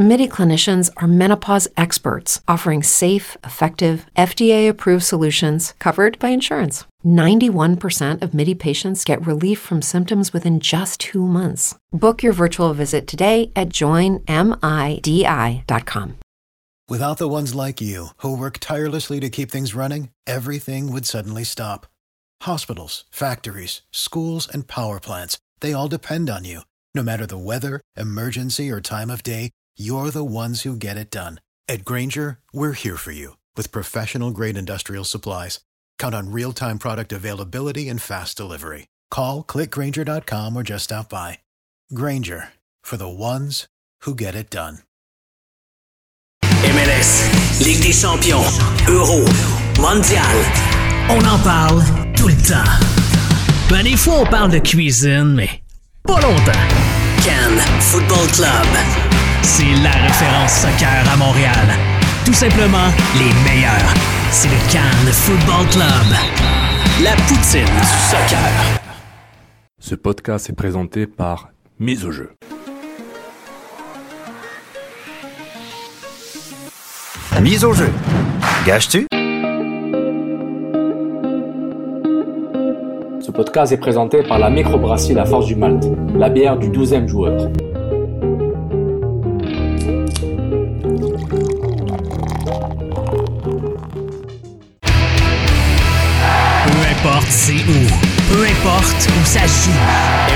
[0.00, 6.86] MIDI clinicians are menopause experts offering safe, effective, FDA approved solutions covered by insurance.
[7.04, 11.74] 91% of MIDI patients get relief from symptoms within just two months.
[11.92, 14.24] Book your virtual visit today at joinmidi.com.
[16.88, 21.44] Without the ones like you, who work tirelessly to keep things running, everything would suddenly
[21.44, 21.86] stop.
[22.44, 26.62] Hospitals, factories, schools, and power plants, they all depend on you.
[26.94, 31.10] No matter the weather, emergency, or time of day, you're the ones who get it
[31.12, 31.40] done.
[31.68, 35.60] At Granger, we're here for you with professional grade industrial supplies.
[35.96, 38.88] Count on real time product availability and fast delivery.
[39.10, 41.38] Call clickgranger.com or just stop by.
[41.94, 42.48] Granger
[42.82, 43.68] for the ones
[44.02, 44.78] who get it done.
[46.42, 48.44] MLS, Ligue des champions,
[48.86, 49.24] Euro,
[49.80, 50.36] Mondial.
[51.08, 51.82] On en parle
[52.14, 52.64] tout le temps.
[53.70, 55.62] Ben, des fois, on parle de cuisine, mais
[56.02, 56.68] pas longtemps.
[57.24, 59.19] Cannes Football Club.
[59.42, 61.68] C'est la référence soccer à Montréal.
[62.24, 62.88] Tout simplement
[63.18, 63.94] les meilleurs.
[64.30, 66.16] C'est le Cannes Football Club.
[67.02, 68.80] La poutine du soccer.
[69.78, 72.30] Ce podcast est présenté par Mise au jeu.
[77.40, 77.88] Mise au jeu.
[78.66, 79.06] Gâches-tu?
[83.20, 87.06] Ce podcast est présenté par la microbrasserie La Force du Malte, la bière du 12e
[87.06, 87.48] joueur.
[98.40, 99.70] Peu importe où ça joue.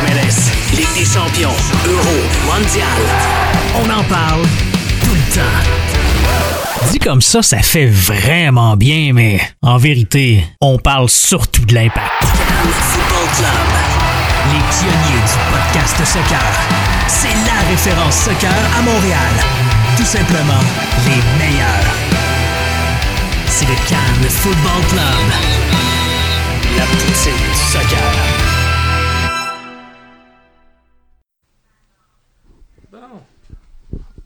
[0.02, 2.86] MLS, Ligue des champions, Euro, Mondial.
[3.76, 4.42] On en parle
[5.02, 6.90] tout le temps.
[6.92, 12.10] Dit comme ça, ça fait vraiment bien, mais en vérité, on parle surtout de l'impact.
[12.22, 13.70] Football Club.
[14.52, 16.44] Les pionniers du podcast soccer.
[17.06, 19.32] C'est la référence soccer à Montréal.
[19.96, 20.62] Tout simplement
[21.06, 21.94] les meilleurs.
[23.46, 26.03] C'est le Cannes Football Club.
[26.76, 27.98] La du soccer.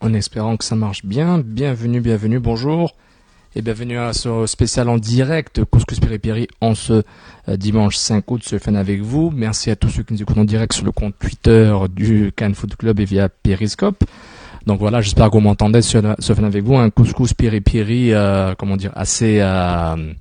[0.01, 1.39] en espérant que ça marche bien.
[1.39, 2.93] Bienvenue, bienvenue, bonjour.
[3.55, 7.03] Et bienvenue à ce spécial en direct Couscous Péripéri en ce
[7.47, 9.31] euh, dimanche 5 août, ce fan avec vous.
[9.31, 12.55] Merci à tous ceux qui nous écoutent en direct sur le compte Twitter du Cannes
[12.55, 14.03] Foot Club et via Periscope.
[14.65, 16.77] Donc voilà, j'espère que vous m'entendez ce fan avec vous.
[16.77, 19.39] Un couscous péripéri, euh, comment dire, assez...
[19.41, 20.13] Euh,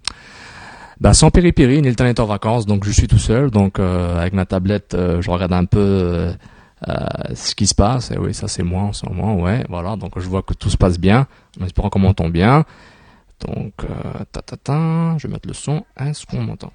[1.00, 3.50] bah, sans péripéri, Nilton est en vacances, donc je suis tout seul.
[3.50, 5.78] Donc euh, avec ma tablette, euh, je regarde un peu...
[5.78, 6.32] Euh,
[6.86, 6.94] euh,
[7.34, 8.12] ce qui se passe.
[8.12, 9.96] Et oui, ça c'est moi en ce moment, ouais, voilà.
[9.96, 11.26] Donc je vois que tout se passe bien,
[11.60, 12.64] en espérant qu'on m'entend bien.
[13.40, 15.84] Donc, euh, ta, ta, ta, je vais mettre le son.
[15.98, 16.72] Est-ce qu'on m'entend?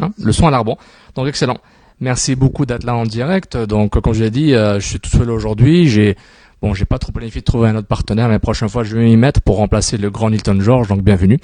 [0.00, 0.76] Hein, Le son a l'air bon.
[1.14, 1.58] Donc excellent.
[2.00, 3.56] Merci beaucoup d'être là en direct.
[3.56, 5.88] Donc comme je l'ai dit, je suis tout seul aujourd'hui.
[5.88, 6.16] J'ai
[6.64, 8.96] bon, j'ai pas trop planifié de trouver un autre partenaire, mais la prochaine fois je
[8.96, 10.88] vais m'y mettre pour remplacer le grand Nilton George.
[10.88, 11.38] Donc bienvenue.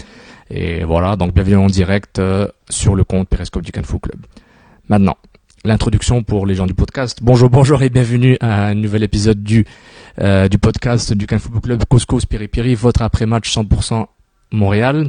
[0.49, 4.19] Et voilà, donc bienvenue en direct euh, sur le compte Periscope du Canfou Club.
[4.89, 5.19] Maintenant,
[5.63, 7.19] l'introduction pour les gens du podcast.
[7.21, 9.67] Bonjour, bonjour et bienvenue à un nouvel épisode du
[10.21, 14.07] euh, du podcast du Can Football Club Coscos Piri Piri, votre après-match 100%
[14.53, 15.09] Montréal.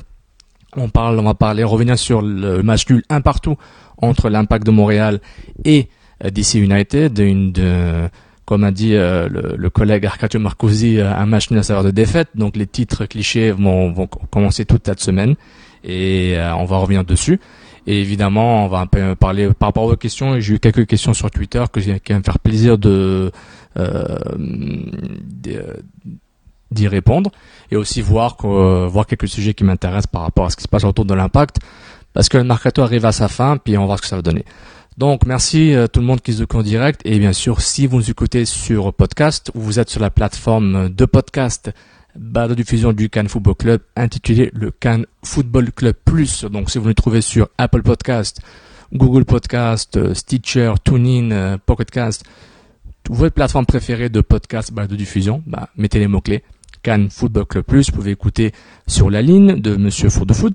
[0.75, 3.55] On parle, on va parler, revenir sur le match nul un partout
[3.97, 5.22] entre l'Impact de Montréal
[5.63, 5.88] et
[6.25, 8.09] euh, DC United, une de,
[8.51, 11.91] comme a dit euh, le, collègue Arcadio Marcosi, euh, un match nul à saveur de
[11.91, 12.28] défaite.
[12.35, 13.94] Donc les titres clichés vont,
[14.29, 15.35] commencer toute cette semaine
[15.85, 17.40] et euh, on va revenir dessus.
[17.88, 20.38] Et évidemment, on va un parler par rapport vos questions.
[20.41, 23.29] J'ai eu quelques questions sur Twitter que qui va me faire plaisir d'y
[26.90, 27.31] répondre
[27.72, 30.84] et aussi voir voir quelques sujets qui m'intéressent par rapport à ce qui se passe
[30.84, 31.59] autour de l'impact
[32.11, 34.17] parce que le mercato arrive à sa fin puis on va voir ce que ça
[34.17, 34.44] va donner.
[35.01, 37.97] Donc merci à tout le monde qui se en direct et bien sûr si vous
[37.97, 41.72] nous écoutez sur podcast ou vous êtes sur la plateforme de podcast
[42.16, 46.43] balade diffusion du Cannes Football Club intitulé le Cannes Football Club Plus.
[46.43, 48.41] Donc si vous le trouvez sur Apple Podcast,
[48.93, 52.23] Google Podcast, euh, Stitcher, TuneIn, euh, Pocketcast,
[53.09, 56.43] votre plateforme préférée de podcast balade de diffusion, bah, mettez les mots-clés.
[56.84, 58.52] Cannes Football Club Plus, vous pouvez écouter
[58.85, 60.53] sur la ligne de Monsieur Foot de Foot,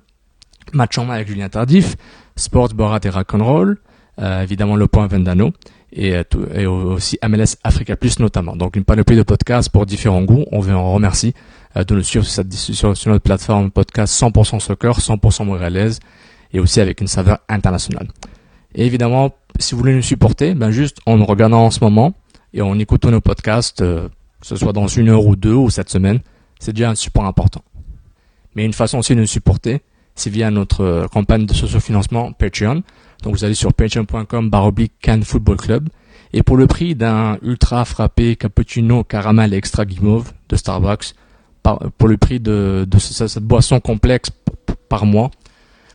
[0.72, 1.96] Match en main avec Julien Tardif,
[2.36, 3.85] Sports Borat et Rock'n'Roll, euh,
[4.18, 5.52] évidemment le point Vendano
[5.92, 6.22] et, euh,
[6.54, 8.56] et aussi MLS Africa Plus notamment.
[8.56, 10.44] Donc une panoplie de podcasts pour différents goûts.
[10.52, 11.34] On vous en remercie
[11.76, 16.00] euh, de nous suivre sur, cette, sur, sur notre plateforme podcast 100% soccer, 100% montréalaise
[16.52, 18.08] et aussi avec une saveur internationale.
[18.74, 22.14] Et évidemment, si vous voulez nous supporter, ben juste en nous regardant en ce moment
[22.52, 24.08] et en écoutant nos podcasts, euh,
[24.40, 26.20] que ce soit dans une heure ou deux ou cette semaine,
[26.60, 27.62] c'est déjà un support important.
[28.54, 29.82] Mais une façon aussi de nous supporter,
[30.14, 32.82] c'est via notre euh, campagne de socio-financement Patreon.
[33.22, 35.88] Donc vous allez sur patreon.com baroblique Cannes Football Club.
[36.32, 41.14] Et pour le prix d'un ultra frappé cappuccino caramel extra guimauve de Starbucks,
[41.98, 44.30] pour le prix de, cette boisson complexe
[44.88, 45.30] par mois,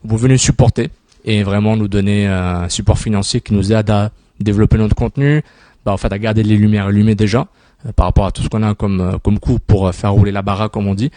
[0.04, 0.90] vous venez supporter
[1.24, 5.44] et vraiment nous donner un support financier qui nous aide à développer notre contenu,
[5.86, 7.48] bah, en fait à garder les lumières allumées déjà
[7.86, 10.12] euh, par rapport à tout ce qu'on a comme euh, comme coût pour euh, faire
[10.14, 11.12] rouler la baraque comme on dit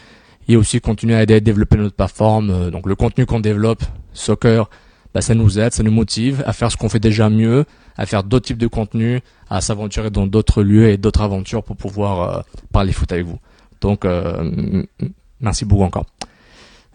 [0.49, 4.69] et aussi continuer à aider à développer notre plateforme donc le contenu qu'on développe soccer
[5.15, 7.65] bah, ça nous aide ça nous motive à faire ce qu'on fait déjà mieux
[7.97, 11.77] à faire d'autres types de contenus à s'aventurer dans d'autres lieux et d'autres aventures pour
[11.77, 13.39] pouvoir parler foot avec vous
[13.81, 14.07] donc
[15.41, 16.07] merci beaucoup encore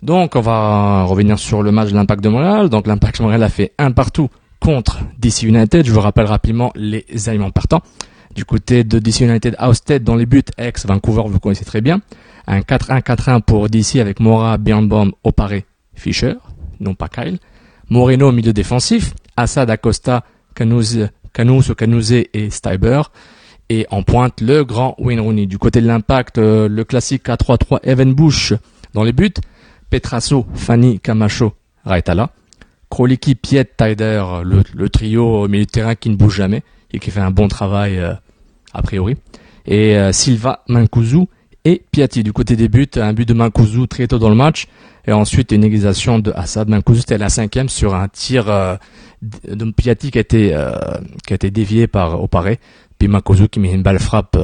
[0.02, 3.44] donc on va revenir sur le match de l'Impact de Montréal donc l'Impact de Montréal
[3.44, 4.30] a fait un partout
[4.60, 5.86] contre DC United.
[5.86, 7.82] Je vous rappelle rapidement les aliments partants.
[8.36, 12.02] Du côté de DC United, Austed dans les buts, ex Vancouver, vous connaissez très bien.
[12.48, 15.62] Un 4-1-4-1 pour DC avec Mora, Birnbaum, Opare,
[15.96, 16.36] Fischer,
[16.80, 17.40] non pas Kyle.
[17.90, 20.98] Moreno milieu défensif, Assad, Acosta, Canous,
[21.34, 23.02] Canous, Canouzé et Steiber.
[23.70, 25.46] Et en pointe, le grand Wayne Rooney.
[25.46, 28.54] Du côté de l'impact, euh, le classique 4-3-3 Evan Bush
[28.94, 29.34] dans les buts.
[29.90, 31.54] Petrasso, Fanny, Camacho,
[31.86, 32.32] Raitala.
[32.90, 37.12] Kroliki, Piet, Tyder, le, trio au milieu de terrain qui ne bouge jamais et qui
[37.12, 38.14] fait un bon travail euh,
[38.74, 39.16] a priori.
[39.66, 41.28] Et euh, Silva, Mankuzu
[41.66, 44.68] et Piatti du côté des buts, un but de Mankuzu très tôt dans le match
[45.06, 46.70] et ensuite une égalisation de Assad.
[46.70, 48.76] Mankuzu c'était la cinquième sur un tir euh,
[49.22, 50.56] de Piatti qui a été
[51.28, 52.56] qui a été dévié par Opare.
[52.98, 54.38] Puis Mankuzu qui met une balle frappe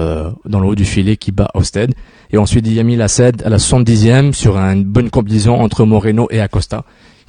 [0.46, 1.94] dans le haut du filet qui bat Osted.
[2.32, 6.84] Et ensuite Yami Lassed à la 70e sur une bonne combinaison entre Moreno et Acosta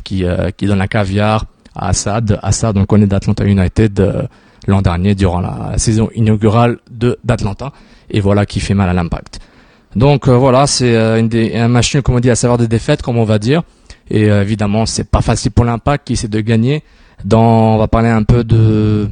[0.07, 1.45] qui, euh, qui donne la caviar
[1.75, 2.39] à Assad.
[2.43, 4.23] Assad, on connaît d'Atlanta United euh,
[4.67, 7.73] l'an dernier durant la saison inaugurale de d'Atlanta.
[8.09, 9.41] Et voilà qui fait mal à l'impact.
[9.97, 13.25] Donc euh, voilà, c'est un match comme on dit à savoir des défaites, comme on
[13.25, 13.63] va dire.
[14.09, 16.85] Et évidemment, c'est pas facile pour l'impact qui essaie de gagner.
[17.25, 19.09] Dans, on va parler un peu de,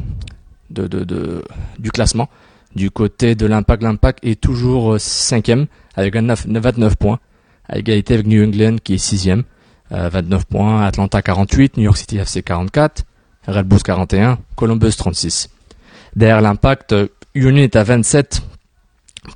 [0.70, 2.28] du classement.
[2.76, 5.66] Du côté de l'impact, l'impact est toujours cinquième
[5.96, 7.19] avec 29 points,
[7.69, 9.42] à égalité avec New England qui est sixième.
[9.90, 13.04] 29 euh, points, Atlanta 48, New York City FC 44,
[13.46, 15.50] Red Bulls 41, Columbus 36.
[16.16, 18.42] Derrière l'impact, euh, Union est à 27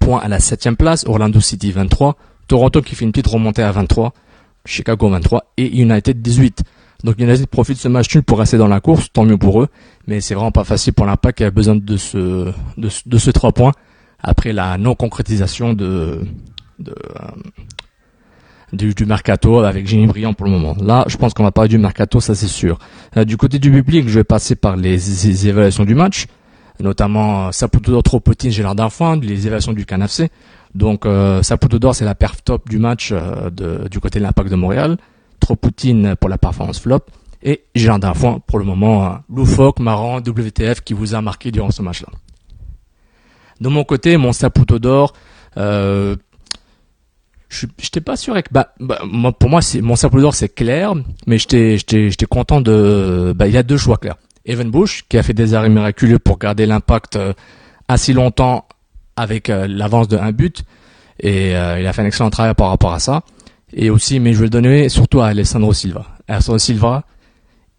[0.00, 3.73] points à la 7 place, Orlando City 23, Toronto qui fait une petite remontée à
[3.73, 4.12] 23,
[4.64, 6.62] Chicago 23 et United 18.
[7.05, 9.62] Donc United profite de ce match nul pour rester dans la course, tant mieux pour
[9.62, 9.69] eux,
[10.06, 13.31] mais c'est vraiment pas facile pour l'impact qui a besoin de ce de, de ce
[13.31, 13.73] 3 points
[14.20, 16.23] après la non concrétisation de,
[16.87, 16.93] euh,
[18.73, 20.76] du, du, mercato avec Jimmy Briand pour le moment.
[20.81, 22.79] Là, je pense qu'on va parler du mercato, ça c'est sûr.
[23.17, 26.26] Euh, du côté du public, je vais passer par les, évaluations du match,
[26.80, 30.30] notamment euh, Saputo d'Or, Tropotin, Gérard Darfoin, les évaluations du Canafc.
[30.75, 34.25] Donc euh, Saputo d'Or, c'est la perf top du match euh, de, du côté de
[34.25, 34.96] l'Impact de Montréal.
[35.40, 37.00] Tropoutine pour la performance flop.
[37.42, 41.82] Et Gérard Darfoin pour le moment loufoque, marrant, WTF qui vous a marqué durant ce
[41.82, 42.08] match-là.
[43.60, 45.12] De mon côté, mon Saputo d'Or,
[45.56, 46.16] euh,
[47.48, 50.92] je j'étais pas sûr avec bah, bah moi, pour moi mon simple d'or c'est clair
[51.26, 54.16] mais j'étais content de bah il y a deux choix clairs
[54.48, 57.34] Evan Bush qui a fait des arrêts miraculeux pour garder l'impact euh,
[57.86, 58.66] assez longtemps
[59.14, 60.64] avec euh, l'avance de un but.
[61.20, 63.22] Et euh, il a fait un excellent travail par rapport à ça.
[63.72, 66.06] Et aussi mais je vais le donner surtout à Alessandro Silva.
[66.26, 67.05] Alessandro Silva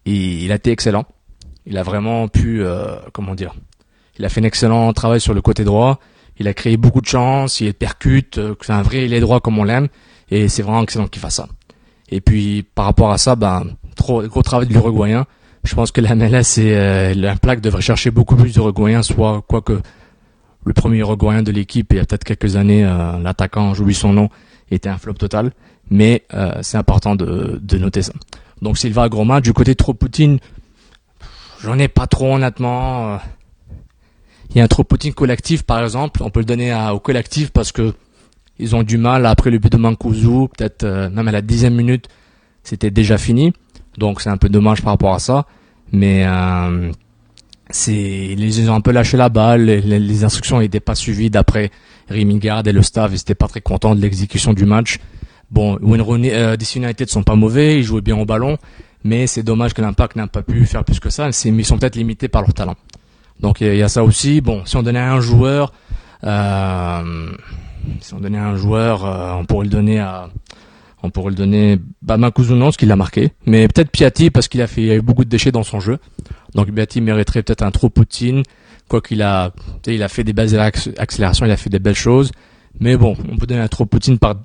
[0.06, 1.04] il, il a été excellent.
[1.66, 2.62] Il a vraiment pu
[3.12, 3.54] comment dire
[4.18, 5.98] il a fait un excellent travail sur le côté droit.
[6.38, 9.64] Il a créé beaucoup de chances, il percute, c'est un vrai est droit comme on
[9.64, 9.88] l'aime,
[10.30, 11.48] et c'est vraiment excellent qu'il fasse ça.
[12.08, 13.64] Et puis par rapport à ça, ben
[13.96, 15.26] trop gros travail de l'Uruguayen.
[15.64, 19.80] Je pense que la MLS et euh, plaque devrait chercher beaucoup plus d'Uruguayens, soit quoique
[20.64, 24.12] le premier Uruguayen de l'équipe il y a peut-être quelques années, euh, l'attaquant, j'oublie son
[24.12, 24.28] nom,
[24.70, 25.52] était un flop total.
[25.90, 28.12] Mais euh, c'est important de, de, noter ça.
[28.62, 30.38] Donc Silva Groma, du côté de Tropoutine,
[31.62, 33.18] j'en ai pas trop honnêtement.
[34.50, 37.50] Il y a un Tropoutine collectif, par exemple, on peut le donner à, au collectif
[37.50, 37.94] parce que
[38.60, 41.74] ils ont du mal après le but de Mankuzu, peut-être euh, même à la dixième
[41.74, 42.08] minute,
[42.62, 43.52] c'était déjà fini.
[43.98, 45.46] Donc c'est un peu dommage par rapport à ça,
[45.92, 46.92] mais euh,
[47.70, 51.70] c'est ils ont un peu lâché la balle, les, instructions n'étaient pas suivies d'après
[52.08, 54.98] Rimingard et le staff, ils n'étaient pas très contents de l'exécution du match.
[55.50, 58.56] Bon, Wayne Rooney, euh, DC United sont pas mauvais, ils jouaient bien au ballon,
[59.02, 61.28] mais c'est dommage que l'Impact n'a pas pu faire plus que ça.
[61.28, 62.76] Ils sont peut-être limités par leur talent.
[63.40, 64.40] Donc il y, a ça aussi.
[64.40, 65.72] Bon, si on donnait un joueur,
[66.24, 67.32] euh,
[68.00, 70.28] si on donnait un joueur, euh, on pourrait le donner à,
[71.02, 74.66] On pourrait le donner bah, ce qu'il a marqué, mais peut-être Piatti parce qu'il a
[74.66, 75.98] fait il y a eu beaucoup de déchets dans son jeu.
[76.54, 78.42] Donc Piatti mériterait peut-être un trop Poutine,
[78.88, 79.52] quoi qu'il a,
[79.86, 80.58] il a fait des belles
[80.98, 82.32] accélérations, il a fait des belles choses.
[82.80, 84.36] Mais bon, on peut donner un trop Poutine par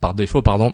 [0.00, 0.72] par défaut, pardon.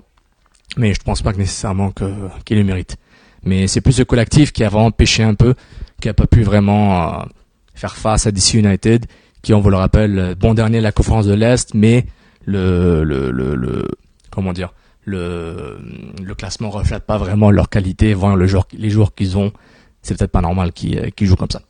[0.76, 2.04] Mais je pense pas que nécessairement que
[2.45, 2.97] qu'il le mérite.
[3.45, 5.54] Mais c'est plus le collectif qui a vraiment pêché un peu,
[6.00, 7.25] qui a pas pu vraiment euh,
[7.75, 9.07] faire face à DC United,
[9.42, 12.07] qui on vous le rappelle, bon dernier de la conférence de l'Est, mais
[12.45, 13.88] le, le, le, le
[14.31, 14.73] comment dire
[15.04, 15.78] le,
[16.23, 19.52] le classement reflète pas vraiment leur qualité, voir le jour, les joueurs qu'ils ont,
[20.02, 21.62] c'est peut-être pas normal qu'ils euh, jouent comme ça.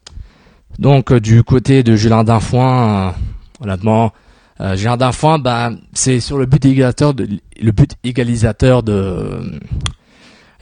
[0.79, 4.13] Donc euh, du côté de Julien Dinfoin, euh, honnêtement,
[4.61, 7.29] euh, Julien Dinfoin, ben c'est sur le but égalisateur de
[7.61, 9.41] le but égalisateur de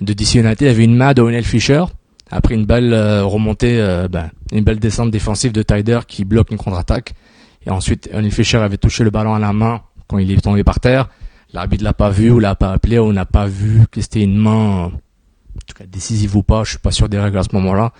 [0.01, 1.85] de DC United, avait une main de O'Neill Fisher
[2.31, 3.77] après une belle remontée,
[4.09, 7.15] ben, une belle descente défensive de Tyder qui bloque une contre-attaque.
[7.67, 10.63] Et ensuite, O'Neill Fisher avait touché le ballon à la main quand il est tombé
[10.63, 11.09] par terre
[11.53, 14.37] l'arbitre l'a pas vu ou l'a pas appelé ou n'a pas vu que c'était une
[14.37, 14.91] main, en
[15.67, 17.93] tout cas décisive ou pas, je suis pas sûr des règles à ce moment-là.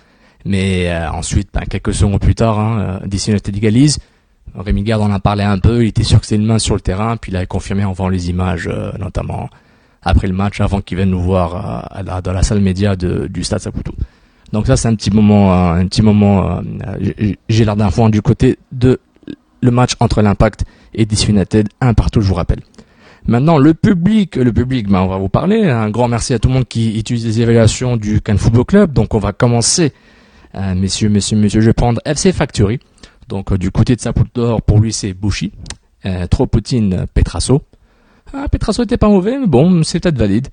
[0.45, 3.99] Mais euh, ensuite, ben, quelques secondes plus tard, hein, euh, United égalise.
[4.55, 6.75] Rémi Garde en a parlé un peu, il était sûr que c'était une main sur
[6.75, 9.49] le terrain, puis il a confirmé en voyant les images, euh, notamment
[10.01, 13.93] après le match, avant qu'il vienne nous voir dans la salle média du Stade Saputo.
[14.51, 16.59] Donc ça, c'est un petit moment, un petit moment,
[17.47, 18.99] j'ai l'air d'un du côté de
[19.61, 20.65] le match entre l'Impact
[20.95, 22.61] et DC United, un partout, je vous rappelle.
[23.27, 25.69] Maintenant, le public, le public, ben, on va vous parler.
[25.69, 28.93] Un grand merci à tout le monde qui utilise les évaluations du Cannes Football Club.
[28.93, 29.93] Donc, on va commencer,
[30.55, 32.79] euh, messieurs, messieurs, messieurs, je vais prendre FC Factory.
[33.27, 34.01] Donc, euh, du côté de
[34.33, 35.51] d'or, pour lui, c'est Bouchy.
[36.05, 37.61] Euh, Tropoutine, Petrasso.
[38.33, 40.47] Ah, Petrasso était pas mauvais, mais bon, c'est peut-être valide.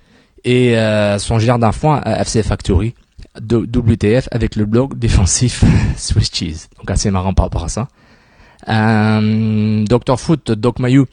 [0.44, 2.94] Et euh, son jardin foin à FC Factory,
[3.40, 5.64] WTF, avec le blog défensif
[5.96, 6.68] Swiss Cheese.
[6.78, 7.88] Donc, assez marrant par rapport à ça.
[8.68, 11.06] Euh, Dr Foot, Doc Mayou,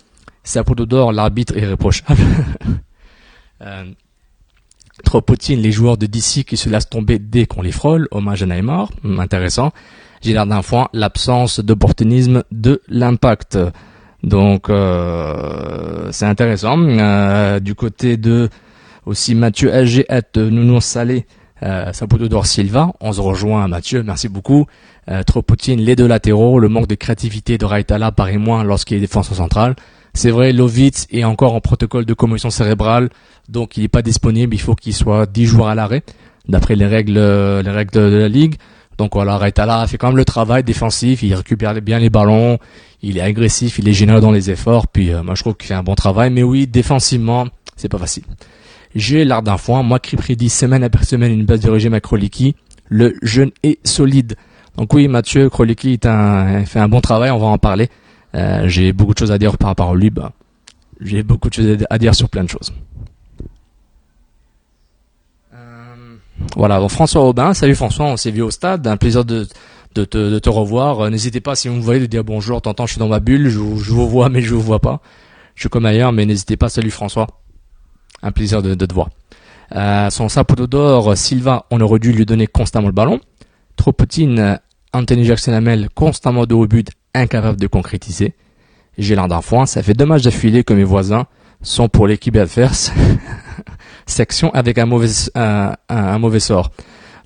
[0.46, 2.22] Saputo d'or, l'arbitre irréprochable.
[3.62, 3.84] euh,
[5.50, 8.08] les joueurs de DC qui se laissent tomber dès qu'on les frôle.
[8.12, 8.90] Hommage à Neymar.
[9.04, 9.72] Hum, intéressant.
[10.24, 13.60] D'un point, l'absence d'opportunisme de l'impact.
[14.24, 16.80] Donc euh, c'est intéressant.
[16.80, 18.50] Euh, du côté de
[19.06, 20.06] aussi Mathieu LG
[20.38, 21.28] Nounou Salé,
[21.62, 24.66] euh, Saputo d'or Silva, on se rejoint Mathieu, merci beaucoup.
[25.10, 25.22] Euh,
[25.68, 29.76] les deux latéraux, le manque de créativité de Raitala paraît moins lorsqu'il est défenseur central.
[30.16, 33.10] C'est vrai, Lovitz est encore en protocole de commotion cérébrale,
[33.50, 34.56] donc il n'est pas disponible.
[34.56, 36.04] Il faut qu'il soit 10 jours à l'arrêt,
[36.48, 38.56] d'après les règles, les règles de, la ligue.
[38.98, 42.60] Donc voilà, Raitala fait quand même le travail défensif, il récupère bien les ballons,
[43.02, 45.68] il est agressif, il est généreux dans les efforts, puis euh, moi je trouve qu'il
[45.68, 48.24] fait un bon travail, mais oui, défensivement, c'est pas facile.
[48.96, 52.00] J'ai l'art d'un foin, moi qui prédis semaine après semaine une base de régime à
[52.00, 52.56] Kroliki,
[52.88, 54.38] le jeune est solide.
[54.78, 57.90] Donc oui, Mathieu Kroliki fait un bon travail, on va en parler.
[58.36, 60.12] Euh, j'ai beaucoup de choses à dire par rapport à lui.
[61.00, 62.74] J'ai beaucoup de choses à dire sur plein de choses.
[65.54, 66.16] Euh,
[66.56, 69.48] voilà, François Aubin, salut François, on s'est vu au stade, un plaisir de,
[69.94, 71.02] de, te, revoir.
[71.02, 73.20] Euh, n'hésitez pas si vous me voyez de dire bonjour, t'entends, je suis dans ma
[73.20, 75.02] bulle, je, vous vois mais je vous vois pas.
[75.56, 77.28] Je suis comme ailleurs, mais n'hésitez pas, salut François.
[78.22, 79.10] Un plaisir de, te voir.
[79.76, 83.22] Euh, son sapoteau d'or, Silva, on aurait dû lui donner constamment le ballon.
[83.78, 84.60] Trop Poutine,
[84.94, 88.34] Anthony Jackson Amel, constamment de haut but, incapable de concrétiser.
[88.98, 91.26] D'un foin, ça fait deux matchs d'affilée que mes voisins
[91.62, 92.92] sont pour l'équipe adverse.
[94.06, 96.72] Section avec un mauvais, un, mauvais sort.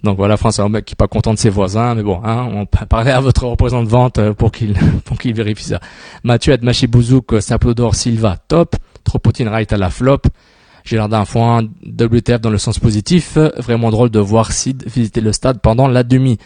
[0.03, 2.47] Donc voilà, France, un mec qui est pas content de ses voisins, mais bon, hein,
[2.53, 4.73] on peut parler à votre représentant de vente euh, pour qu'il
[5.05, 5.81] pour qu'il vérifie ça.
[6.23, 8.75] Mathieu Machibouzouk, Saplodor Silva, top.
[9.03, 10.21] Tropotine Wright à la flop.
[10.91, 13.37] D'un foin WTF dans le sens positif.
[13.57, 16.37] Vraiment drôle de voir Sid visiter le stade pendant la demi.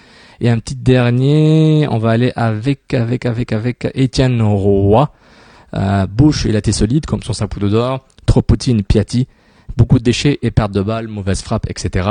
[0.44, 5.10] Et un petit dernier, on va aller avec, avec, avec, avec Étienne Roy.
[5.74, 8.06] Euh, Bush, il a été solide, comme son sapoudre d'or.
[8.26, 9.28] Poutine, Piatti.
[9.78, 12.10] Beaucoup de déchets et perte de balles, mauvaise frappe, etc.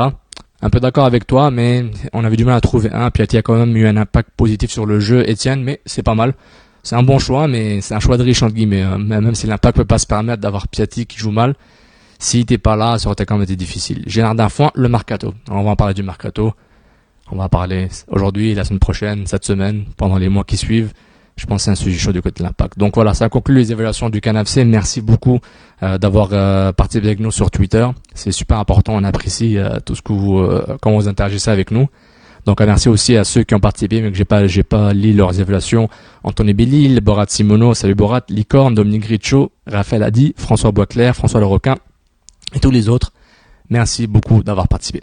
[0.62, 1.84] Un peu d'accord avec toi, mais
[2.14, 3.10] on avait du mal à trouver un.
[3.10, 6.14] Piatti a quand même eu un impact positif sur le jeu, Étienne, mais c'est pas
[6.14, 6.32] mal.
[6.82, 8.80] C'est un bon choix, mais c'est un choix de riche, entre guillemets.
[8.80, 8.96] Hein.
[8.96, 11.54] Même si l'impact peut pas se permettre d'avoir Piatti qui joue mal.
[12.18, 14.06] S'il n'était pas là, ça aurait quand même été difficile.
[14.06, 15.34] D'un foin, le Mercato.
[15.50, 16.54] On va en parler du Mercato.
[17.32, 20.92] On va parler aujourd'hui, la semaine prochaine, cette semaine, pendant les mois qui suivent.
[21.36, 22.78] Je pense que c'est un sujet chaud du côté de l'impact.
[22.78, 24.66] Donc voilà, ça conclut les évaluations du CanFC.
[24.66, 25.40] Merci beaucoup
[25.82, 27.88] euh, d'avoir euh, participé avec nous sur Twitter.
[28.12, 30.46] C'est super important, on apprécie euh, tout ce que vous,
[30.82, 31.88] comment vous interagissez avec nous.
[32.44, 35.14] Donc merci aussi à ceux qui ont participé, mais que j'ai pas, j'ai pas lu
[35.14, 35.88] leurs évaluations.
[36.24, 41.76] Anthony Bellil, Borat Simono, salut Borat, Licorne, Dominique Richo, Raphaël Adi, François Boisclair, François Leroquin
[42.52, 43.14] et tous les autres.
[43.70, 45.00] Merci beaucoup d'avoir participé.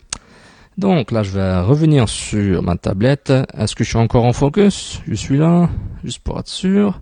[0.79, 3.33] Donc là, je vais revenir sur ma tablette.
[3.53, 5.01] Est-ce que je suis encore en focus?
[5.09, 5.69] Je suis là,
[6.05, 7.01] juste pour être sûr.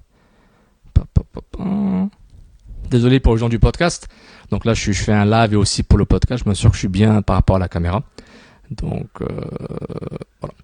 [2.89, 4.07] Désolé pour les gens du podcast.
[4.49, 6.79] Donc là, je, fais un live et aussi pour le podcast, je m'assure que je
[6.79, 8.01] suis bien par rapport à la caméra.
[8.71, 9.27] Donc euh,
[10.41, 10.55] voilà.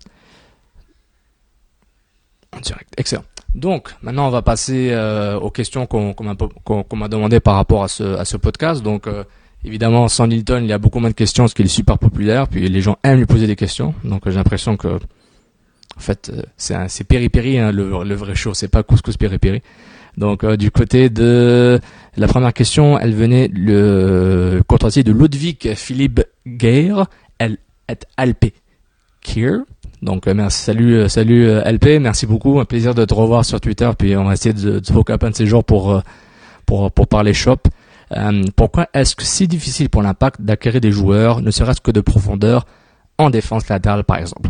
[2.57, 3.25] En direct, excellent.
[3.53, 7.83] Donc maintenant, on va passer euh, aux questions qu'on m'a qu'on m'a demandé par rapport
[7.83, 8.81] à ce, à ce podcast.
[8.81, 9.23] Donc euh,
[9.65, 12.47] évidemment, sans Nilton, il y a beaucoup moins de questions parce qu'il est super populaire.
[12.47, 13.93] Puis les gens aiment lui poser des questions.
[14.03, 14.99] Donc j'ai l'impression que
[15.95, 19.61] en fait, euh, c'est c'est péripéri, hein, le, vrai show, c'est pas couscous péripéri.
[20.17, 21.79] Donc euh, du côté de
[22.17, 27.05] la première question, elle venait le courtoisie de Ludwig Philippe Geir,
[27.39, 28.45] elle est Alp
[29.21, 29.57] Kier.
[30.01, 33.89] Donc euh, merci, salut, salut LP, merci beaucoup, un plaisir de te revoir sur Twitter,
[33.97, 36.01] puis on va essayer de, de se un de ces jours pour
[36.65, 37.57] pour pour parler shop.
[38.15, 42.01] Euh, pourquoi est-ce que si difficile pour l'impact d'acquérir des joueurs, ne serait-ce que de
[42.01, 42.65] profondeur,
[43.17, 44.49] en défense latérale par exemple?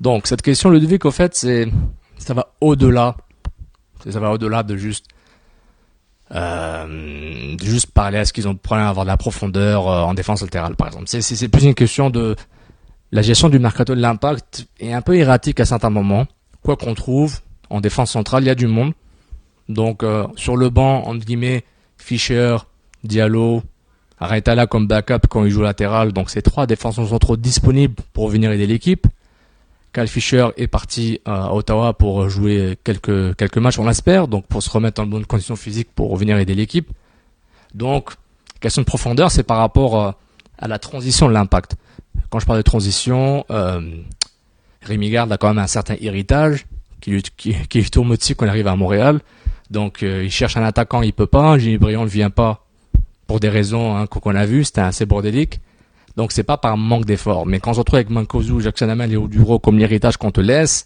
[0.00, 1.68] Donc cette question Ludwig, au fait, c'est
[2.18, 3.16] ça va au-delà,
[4.08, 5.06] ça va au-delà de juste
[6.34, 10.14] euh, juste parler à ce qu'ils ont problème à avoir de la profondeur euh, en
[10.14, 11.06] défense latérale par exemple.
[11.06, 12.36] C'est plus une question de
[13.10, 16.26] la gestion du mercato de l'impact est un peu erratique à certains moments.
[16.62, 18.92] Quoi qu'on trouve, en défense centrale, il y a du monde.
[19.68, 20.04] Donc
[20.36, 21.64] sur le banc, entre guillemets,
[21.98, 22.56] Fischer,
[23.04, 23.62] Diallo,
[24.18, 26.12] Aretala comme backup quand il joue latéral.
[26.12, 29.06] Donc ces trois défenseurs centraux disponibles pour venir aider l'équipe.
[29.92, 34.62] Cal Fischer est parti à Ottawa pour jouer quelques, quelques matchs, on l'espère, donc pour
[34.62, 36.88] se remettre en bonne condition physique pour venir aider l'équipe.
[37.74, 38.12] Donc,
[38.60, 40.12] question de profondeur, c'est par rapport euh,
[40.58, 41.76] à la transition de l'impact.
[42.30, 43.80] Quand je parle de transition, euh,
[44.80, 46.64] Rémi Garde a quand même un certain héritage
[47.02, 49.20] qui lui, qui, tourne dessus quand il arrive à Montréal.
[49.70, 51.58] Donc euh, il cherche un attaquant, il peut pas.
[51.58, 52.61] Jimmy Briand ne vient pas
[53.32, 55.62] pour des raisons hein, qu'on a vues, c'était assez bordélique.
[56.18, 57.46] Donc c'est pas par manque d'effort.
[57.46, 60.42] Mais quand on se retrouve avec Mankozu, Jackson Hamel et Oduro comme l'héritage qu'on te
[60.42, 60.84] laisse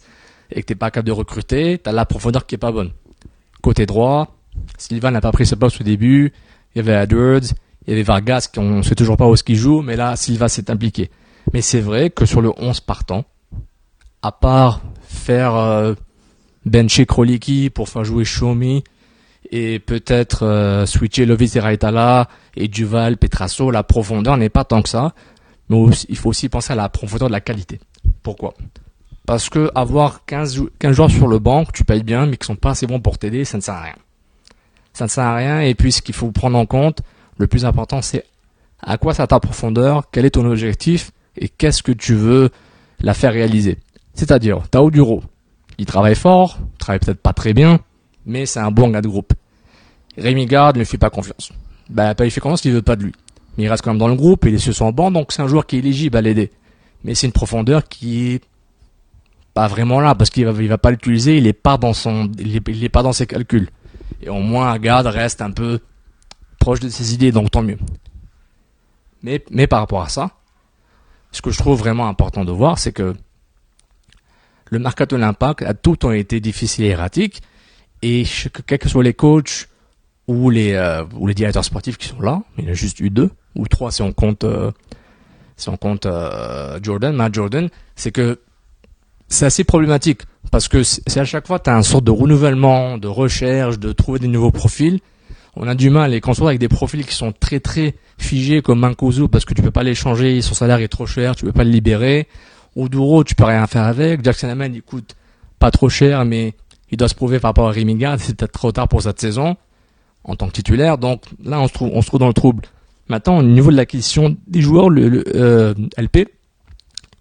[0.49, 2.91] et que t'es pas capable de recruter, t'as la profondeur qui est pas bonne.
[3.61, 4.33] Côté droit,
[4.77, 6.31] Sylvain n'a pas pris sa place au début.
[6.73, 7.53] Il y avait Edwards,
[7.85, 10.15] il y avait Vargas, qui on sait toujours pas où est-ce qu'il joue, mais là
[10.15, 11.11] Silva s'est impliqué.
[11.51, 13.25] Mais c'est vrai que sur le 11 partant,
[14.21, 15.95] à part faire euh,
[16.65, 18.85] bencher Kroliki pour faire jouer Shomi
[19.51, 24.81] et peut-être euh, switcher Lovis et Raitala et Duval, Petrasso, la profondeur n'est pas tant
[24.81, 25.13] que ça.
[25.69, 25.77] Mais
[26.09, 27.79] il faut aussi penser à la profondeur de la qualité.
[28.23, 28.53] Pourquoi?
[29.25, 32.45] Parce que avoir 15, jou- 15 joueurs sur le banc tu payes bien mais qui
[32.45, 33.95] sont pas assez bons pour t'aider, ça ne sert à rien.
[34.93, 37.01] Ça ne sert à rien et puis ce qu'il faut prendre en compte,
[37.37, 38.23] le plus important c'est
[38.81, 42.49] à quoi ça ta profondeur, quel est ton objectif et qu'est-ce que tu veux
[43.01, 43.77] la faire réaliser.
[44.13, 45.21] C'est-à-dire, t'as Oduro,
[45.77, 47.79] il travaille fort, il travaille peut-être pas très bien,
[48.25, 49.33] mais c'est un bon gars de groupe.
[50.17, 51.51] Rémi Garde ne fait pas confiance.
[51.89, 53.13] Bah, pas lui fait confiance, il veut pas de lui.
[53.57, 55.41] Mais il reste quand même dans le groupe, il est sur son banc, donc c'est
[55.41, 56.51] un joueur qui est éligible à l'aider.
[57.03, 58.43] Mais c'est une profondeur qui est
[59.53, 62.31] pas vraiment là, parce qu'il va, il va pas l'utiliser, il est pas dans son,
[62.37, 63.69] il est, pas dans ses calculs.
[64.21, 65.79] Et au moins, Garde reste un peu
[66.59, 67.77] proche de ses idées, donc tant mieux.
[69.23, 70.31] Mais, par rapport à ça,
[71.31, 73.15] ce que je trouve vraiment important de voir, c'est que
[74.69, 77.41] le mercato l'impact a tout le temps été difficile et erratique.
[78.01, 78.25] Et
[78.67, 79.67] quels que soient les coachs
[80.27, 82.99] ou les, euh, ou les directeurs sportifs qui sont là, il y en a juste
[82.99, 84.71] eu deux, ou trois si on compte, euh,
[85.55, 88.39] si on compte euh, Jordan, Matt Jordan, c'est que
[89.29, 90.21] c'est assez problématique.
[90.51, 93.91] Parce que c'est à chaque fois, tu as un sorte de renouvellement, de recherche, de
[93.91, 94.99] trouver des nouveaux profils.
[95.57, 98.61] On a du mal on se retrouve avec des profils qui sont très très figés
[98.61, 101.45] comme Mankuzu parce que tu peux pas les changer, son salaire est trop cher, tu
[101.45, 102.27] peux pas le libérer.
[102.75, 104.23] Oduro, tu peux rien faire avec.
[104.23, 105.15] Jackson Hammond, il coûte
[105.59, 106.53] pas trop cher, mais
[106.91, 108.19] il doit se prouver par rapport à Rémi Garde.
[108.23, 109.57] C'est peut-être trop tard pour cette saison
[110.23, 110.97] en tant que titulaire.
[110.97, 112.63] Donc là, on se trouve, on se trouve dans le trouble.
[113.09, 116.27] Maintenant, au niveau de l'acquisition des joueurs, le, le, euh, LP,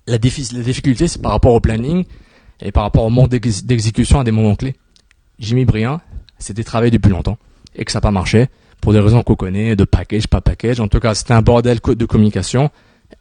[0.07, 2.05] la, la difficulté, c'est par rapport au planning
[2.61, 4.75] et par rapport au manque d'ex- d'exécution à des moments clés.
[5.39, 6.01] Jimmy Briand,
[6.39, 7.39] c'était travaillé depuis longtemps
[7.75, 8.47] et que ça n'a pas marché
[8.81, 10.81] pour des raisons qu'on connaît, de package, pas package.
[10.81, 12.71] En tout cas, c'était un bordel de communication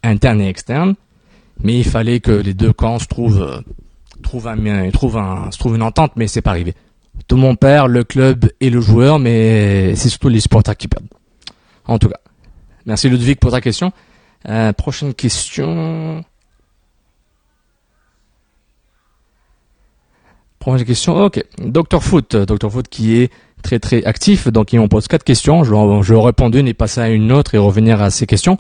[0.03, 0.95] interne et externe.
[1.63, 3.61] Mais il fallait que les deux camps se trouvent, euh,
[4.21, 6.73] trouvent, un, trouvent, un, trouvent une entente, mais c'est pas arrivé.
[7.27, 11.07] Tout monde perd, le club et le joueur, mais c'est surtout les supporters qui perdent.
[11.85, 12.19] En tout cas.
[12.85, 13.91] Merci Ludwig pour ta question.
[14.47, 16.23] Euh, prochaine question.
[20.59, 21.15] Prochaine question.
[21.17, 21.43] Ok.
[21.59, 22.35] Dr Foot.
[22.35, 23.31] Dr Foot qui est
[23.63, 24.47] très très actif.
[24.47, 25.63] Donc il me pose quatre questions.
[25.63, 25.73] Je,
[26.03, 28.57] je vais répondre une et passer à une autre et revenir à ces questions.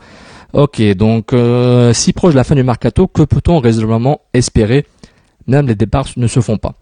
[0.53, 0.81] Ok.
[0.95, 4.85] Donc euh, si proche de la fin du mercato, que peut-on raisonnablement espérer
[5.47, 6.73] Même les départs ne se font pas?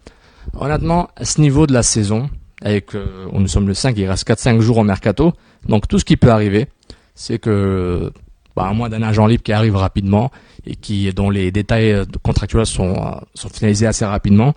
[0.52, 2.28] Honnêtement, à ce niveau de la saison,
[2.62, 5.32] avec euh, nous sommes le 5, il reste 4-5 jours au mercato.
[5.66, 6.68] Donc tout ce qui peut arriver,
[7.14, 8.12] c'est que
[8.56, 10.30] bah, à moins d'un agent libre qui arrive rapidement
[10.66, 14.54] et qui dont les détails euh, contractuels sont, euh, sont finalisés assez rapidement,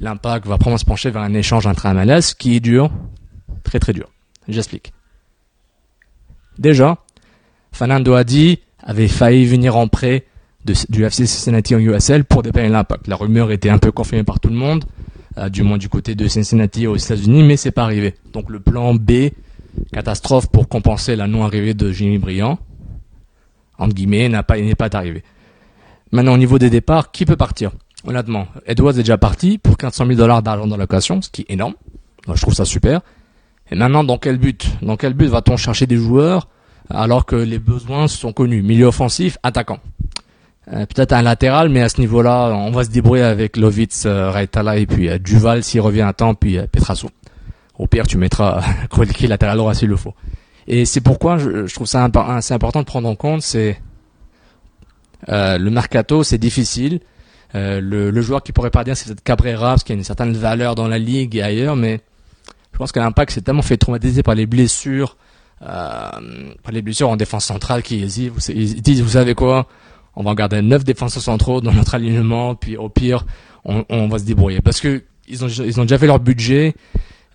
[0.00, 2.90] l'impact va probablement se pencher vers un échange intra MLS qui est dur,
[3.62, 4.08] très très dur.
[4.48, 4.92] J'explique.
[6.58, 6.98] Déjà,
[7.72, 10.24] Fernando Adi avait failli venir en prêt
[10.88, 13.06] du FC Cincinnati en USL pour dépanner l'impact.
[13.06, 14.84] La rumeur était un peu confirmée par tout le monde,
[15.50, 18.14] du moins du côté de Cincinnati aux États-Unis, mais c'est pas arrivé.
[18.32, 19.30] Donc le plan B,
[19.92, 22.58] catastrophe pour compenser la non-arrivée de Jimmy Briand,
[23.78, 25.22] entre guillemets, n'a pas, n'est pas arrivé.
[26.12, 27.72] Maintenant, au niveau des départs, qui peut partir?
[28.06, 31.52] Honnêtement, Edwards est déjà parti pour 400 000 dollars d'argent dans location, ce qui est
[31.52, 31.74] énorme.
[32.26, 33.00] Moi, je trouve ça super.
[33.70, 34.66] Et maintenant, dans quel but?
[34.82, 36.48] Dans quel but va-t-on chercher des joueurs
[36.88, 38.62] alors que les besoins sont connus?
[38.62, 39.80] Milieu offensif, attaquant.
[40.72, 44.30] Euh, peut-être un latéral, mais à ce niveau-là, on va se débrouiller avec Lovitz, euh,
[44.30, 47.08] Raitala et puis euh, Duval s'il revient à temps, puis Petrasso.
[47.78, 50.14] Au pire, tu mettras Kroliki latéral droit s'il le faut.
[50.66, 53.80] Et c'est pourquoi je, je trouve ça assez important de prendre en compte, c'est
[55.28, 57.00] euh, le mercato, c'est difficile.
[57.54, 59.98] Euh, le, le, joueur qui pourrait pas dire c'est peut-être Cabrera parce qu'il y a
[59.98, 62.00] une certaine valeur dans la ligue et ailleurs, mais
[62.72, 65.16] je pense que l'impact s'est tellement fait traumatiser par les blessures,
[65.62, 69.68] euh, par les blessures en défense centrale qui ils disent vous savez quoi,
[70.16, 73.26] on va garder neuf défenseurs centraux dans notre alignement, puis au pire
[73.64, 76.74] on, on va se débrouiller parce que ils ont ils ont déjà fait leur budget.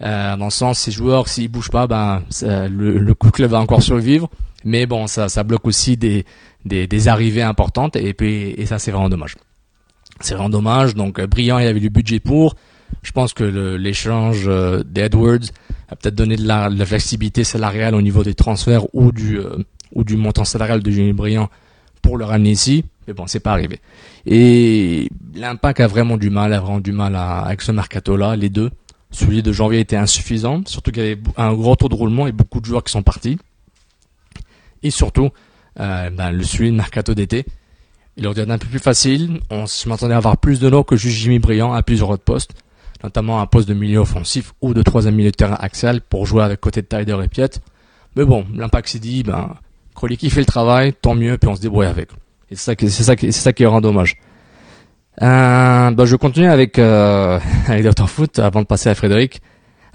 [0.03, 3.83] Euh, dans le sens, ces joueurs, s'ils bougent pas, ben le, le club va encore
[3.83, 4.31] survivre.
[4.63, 6.25] Mais bon, ça, ça bloque aussi des,
[6.65, 9.35] des, des arrivées importantes et puis et ça c'est vraiment dommage.
[10.19, 10.95] C'est vraiment dommage.
[10.95, 12.55] Donc euh, Brillant, il avait du budget pour.
[13.03, 13.43] Je pense que
[13.77, 15.49] l'échange euh, d'Edwards
[15.89, 19.39] a peut-être donné de la, de la, flexibilité salariale au niveau des transferts ou du
[19.39, 19.57] euh,
[19.93, 21.49] ou du montant salarial de Jimmy Brillant
[22.01, 22.85] pour le ramener ici.
[23.07, 23.79] Mais bon, c'est pas arrivé.
[24.25, 28.49] Et l'impact a vraiment du mal, a vraiment du mal à, avec ce mercato-là, les
[28.49, 28.71] deux.
[29.11, 32.31] Celui de janvier était insuffisant, surtout qu'il y avait un gros taux de roulement et
[32.31, 33.37] beaucoup de joueurs qui sont partis.
[34.83, 35.29] Et surtout,
[35.79, 37.45] euh, ben, le celui de mercato d'été,
[38.17, 39.41] il aurait été un peu plus facile.
[39.49, 42.53] On m'attendait à avoir plus de noms que juste Jimmy Briand à plusieurs autres postes,
[43.03, 46.43] notamment un poste de milieu offensif ou de troisième milieu de terrain axial pour jouer
[46.43, 47.49] avec côté de Tyler et Piet.
[48.15, 49.55] Mais bon, l'impact s'est dit, ben,
[49.95, 52.09] Kroliki fait le travail, tant mieux, puis on se débrouille avec.
[52.49, 54.17] Et c'est ça qui, ça ça qui rend dommage.
[55.21, 58.09] Euh, ben, je continue avec, euh, avec Dr.
[58.09, 59.41] Foot avant de passer à Frédéric.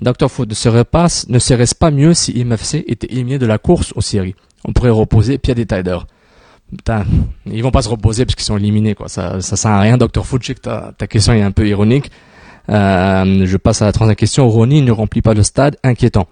[0.03, 0.31] Dr.
[0.31, 3.93] Foot ne serait pas, ne serait-ce pas mieux si MFC était éliminé de la course
[3.97, 4.35] aux séries?
[4.65, 5.99] On pourrait reposer Pierre des Tyler.
[6.71, 7.05] Putain,
[7.47, 9.09] ils vont pas se reposer parce qu'ils sont éliminés, quoi.
[9.09, 9.97] Ça, ça sert à rien.
[9.97, 10.27] Dr.
[10.27, 12.11] Foot, je sais que ta, ta question est un peu ironique.
[12.69, 14.49] Euh, je passe à la troisième question.
[14.49, 16.27] Ronnie ne remplit pas le stade, inquiétant.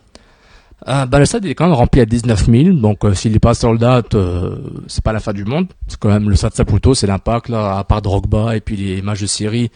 [0.87, 3.39] Euh, bah, le stade est quand même rempli à 19 000, donc euh, s'il n'est
[3.39, 5.69] pas soldat, euh, c'est pas la fin du monde.
[5.89, 9.01] C'est quand même le stade Saputo, c'est l'impact là, à part Drogba et puis les
[9.01, 9.71] matchs de série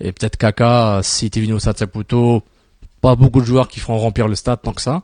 [0.00, 1.00] et peut-être Kaka.
[1.02, 2.42] Si t'es venu au stade Saputo,
[3.02, 5.02] pas beaucoup de joueurs qui feront remplir le stade tant que ça.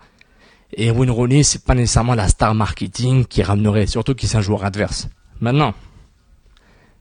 [0.72, 4.42] Et Wayne Rooney, c'est pas nécessairement la star marketing qui ramènerait, surtout qu'il c'est un
[4.42, 5.08] joueur adverse.
[5.40, 5.74] Maintenant,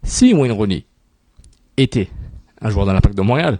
[0.04, 0.86] si Wayne Rooney
[1.78, 2.10] était
[2.62, 3.60] un joueur dans l'impact de Montréal,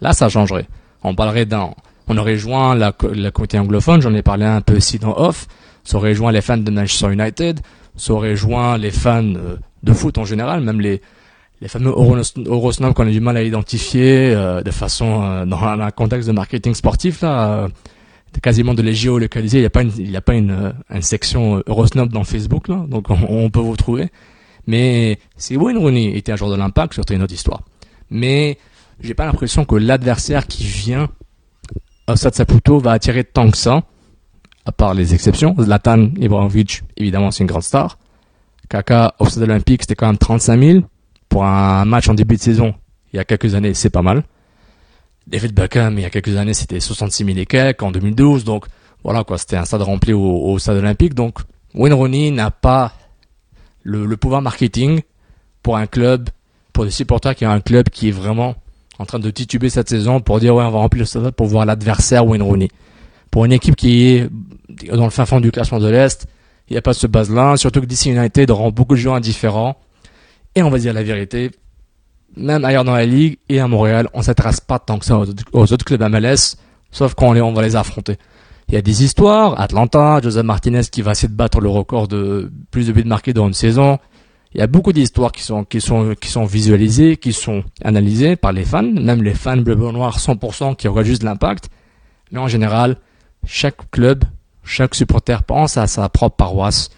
[0.00, 0.68] là ça changerait.
[1.02, 1.74] On parlerait d'un
[2.08, 5.46] on aurait joint la, la communauté anglophone, j'en ai parlé un peu aussi dans Off,
[5.84, 7.60] ça aurait joint les fans de Manchester United,
[7.96, 11.00] ça aurait joint les fans de foot en général, même les,
[11.60, 15.90] les fameux Eurosnob qu'on a du mal à identifier euh, de façon euh, dans un
[15.90, 17.68] contexte de marketing sportif là, euh,
[18.42, 19.58] quasiment de les géolocaliser.
[19.58, 22.68] Il n'y a pas une, il y a pas une, une section Eurosnob dans Facebook
[22.68, 24.10] là, donc on, on peut vous trouver.
[24.66, 27.62] Mais si Wayne Rooney était un joueur de l'impact, c'était une autre histoire.
[28.10, 28.58] Mais
[29.00, 31.08] j'ai pas l'impression que l'adversaire qui vient
[32.14, 33.82] Stade Saputo va attirer tant que ça,
[34.64, 35.56] à part les exceptions.
[35.58, 37.98] Zlatan Ibrahimovic, évidemment, c'est une grande star.
[38.68, 40.80] Kaka au Stade Olympique, c'était quand même 35 000.
[41.28, 42.74] Pour un match en début de saison,
[43.12, 44.22] il y a quelques années, c'est pas mal.
[45.26, 48.44] David Beckham, il y a quelques années, c'était 66 000 et quelques en 2012.
[48.44, 48.66] Donc,
[49.02, 51.14] voilà, quoi, c'était un stade rempli au, au Stade Olympique.
[51.14, 51.38] Donc,
[51.74, 52.92] Wayne Rooney n'a pas
[53.82, 55.00] le, le pouvoir marketing
[55.62, 56.30] pour un club,
[56.72, 58.54] pour des supporters qui ont un club qui est vraiment
[58.98, 61.46] en train de tituber cette saison pour dire ouais on va remplir le stade pour
[61.46, 62.68] voir l'adversaire Wayne Rooney.
[63.30, 64.30] Pour une équipe qui est
[64.92, 66.26] dans le fin fond du classement de l'Est,
[66.68, 69.76] il n'y a pas ce base-là, surtout que DC United rend beaucoup de joueurs indifférents.
[70.54, 71.50] Et on va dire la vérité,
[72.36, 75.18] même ailleurs dans la ligue et à Montréal, on s'intéresse pas tant que ça
[75.52, 76.56] aux, autres clubs MLS,
[76.90, 78.16] sauf quand on, les, on va les affronter.
[78.68, 82.08] Il y a des histoires, Atlanta, Joseph Martinez qui va essayer de battre le record
[82.08, 83.98] de plus de buts marqués dans une saison.
[84.56, 88.36] Il y a beaucoup d'histoires qui sont, qui sont, qui sont visualisées, qui sont analysées
[88.36, 91.68] par les fans, même les fans bleu blanc noir 100% qui regardent juste l'impact.
[92.32, 92.96] Mais en général,
[93.44, 94.24] chaque club,
[94.64, 96.88] chaque supporter pense à sa propre paroisse.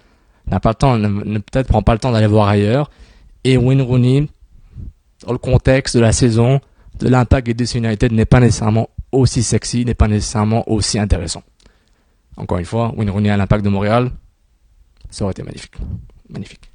[0.47, 2.93] N'a pas le temps, ne, peut-être prend pas le temps d'aller voir ailleurs.
[3.43, 4.29] Et Wayne Rooney,
[5.27, 6.61] dans le contexte de la saison,
[7.01, 11.43] de l'impact et de United n'est pas nécessairement aussi sexy, n'est pas nécessairement aussi intéressant.
[12.37, 14.13] Encore une fois, Wayne Rooney à l'impact de Montréal,
[15.11, 15.75] ça aurait été magnifique.
[16.29, 16.68] Magnifique.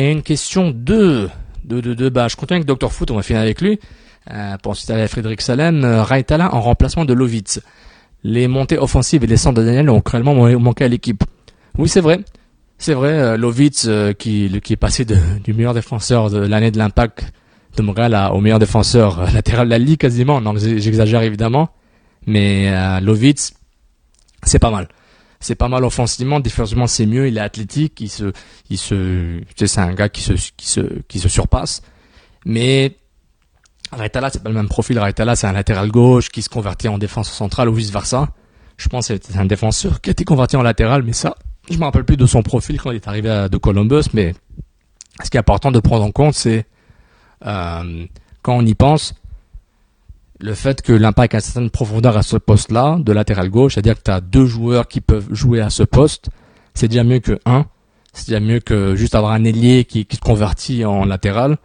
[0.00, 1.28] Et une question 2.
[1.64, 2.90] De, de, de, bah, je continue avec Dr.
[2.90, 3.78] Foot, on va finir avec lui.
[4.30, 7.60] Euh, pour ensuite aller à Frédéric Salem, euh, en remplacement de Lovitz.
[8.24, 11.22] les montées offensives et les centres de Daniel ont cruellement manqué à l'équipe.
[11.76, 12.20] Oui, c'est vrai.
[12.78, 17.30] C'est vrai, euh, Lovitz, euh, qui, est passé du meilleur défenseur de l'année de l'impact
[17.76, 20.40] de Montréal au meilleur défenseur euh, latéral de la ligue quasiment.
[20.40, 21.68] Donc j'exagère évidemment.
[22.26, 23.52] Mais Lovitz,
[24.44, 24.88] c'est pas mal.
[25.40, 28.32] C'est pas mal offensivement, défensivement c'est mieux, il est athlétique, il se,
[28.68, 31.82] il se, c'est un gars qui se, qui se, qui se surpasse.
[32.44, 32.98] Mais
[33.92, 34.98] Raitala, c'est pas le même profil.
[34.98, 38.28] Raitala, c'est un latéral gauche qui se convertit en défense centrale ou vice versa.
[38.76, 41.34] Je pense que c'est un défenseur qui a été converti en latéral, mais ça,
[41.70, 44.34] je me rappelle plus de son profil quand il est arrivé à, de Columbus, mais
[45.22, 46.66] ce qui est important de prendre en compte, c'est
[47.46, 48.06] euh,
[48.42, 49.14] quand on y pense,
[50.40, 53.96] le fait que l'impact a une certaine profondeur à ce poste-là, de latéral gauche, c'est-à-dire
[53.96, 56.30] que tu as deux joueurs qui peuvent jouer à ce poste,
[56.74, 57.66] c'est déjà mieux que un.
[58.12, 61.58] C'est déjà mieux que juste avoir un ailier qui, qui se convertit en latéral,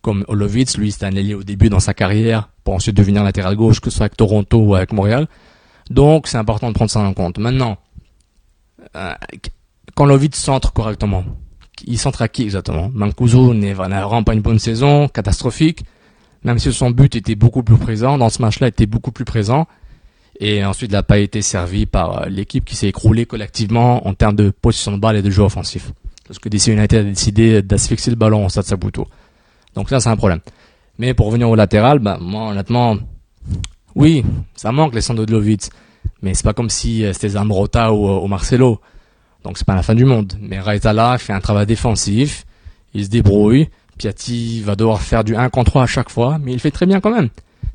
[0.00, 3.54] comme Olovitz, lui c'est un ailier au début dans sa carrière, pour ensuite devenir latéral
[3.54, 5.28] gauche, que ce soit avec Toronto ou avec Montréal.
[5.90, 7.38] Donc c'est important de prendre ça en compte.
[7.38, 7.76] Maintenant,
[8.96, 9.12] euh,
[9.94, 11.24] quand Lovitz centre correctement,
[11.84, 12.90] il centre à qui exactement?
[12.94, 15.84] Mancuso n'a vraiment pas une bonne saison, catastrophique,
[16.44, 19.66] même si son but était beaucoup plus présent, dans ce match-là était beaucoup plus présent,
[20.40, 24.14] et ensuite il n'a pas été servi par euh, l'équipe qui s'est écroulée collectivement en
[24.14, 25.92] termes de position de balle et de jeu offensif.
[26.26, 29.06] Parce que DC United a décidé d'asphyxier le ballon au stade Sabuto.
[29.74, 30.40] Donc ça c'est un problème.
[30.98, 32.96] Mais pour revenir au latéral, bah, moi honnêtement,
[33.94, 34.24] oui,
[34.54, 35.70] ça manque les Lovitz.
[36.22, 38.80] Mais c'est pas comme si euh, c'était Zambrota ou, ou Marcelo.
[39.44, 40.34] Donc c'est pas la fin du monde.
[40.40, 42.46] Mais Raitala fait un travail défensif,
[42.94, 43.68] il se débrouille.
[43.98, 46.86] Piatti va devoir faire du 1 contre 3 à chaque fois, mais il fait très
[46.86, 47.28] bien quand même.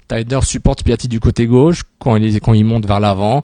[0.07, 3.43] Tyder supporte Piatti du côté gauche quand il, quand il monte vers l'avant.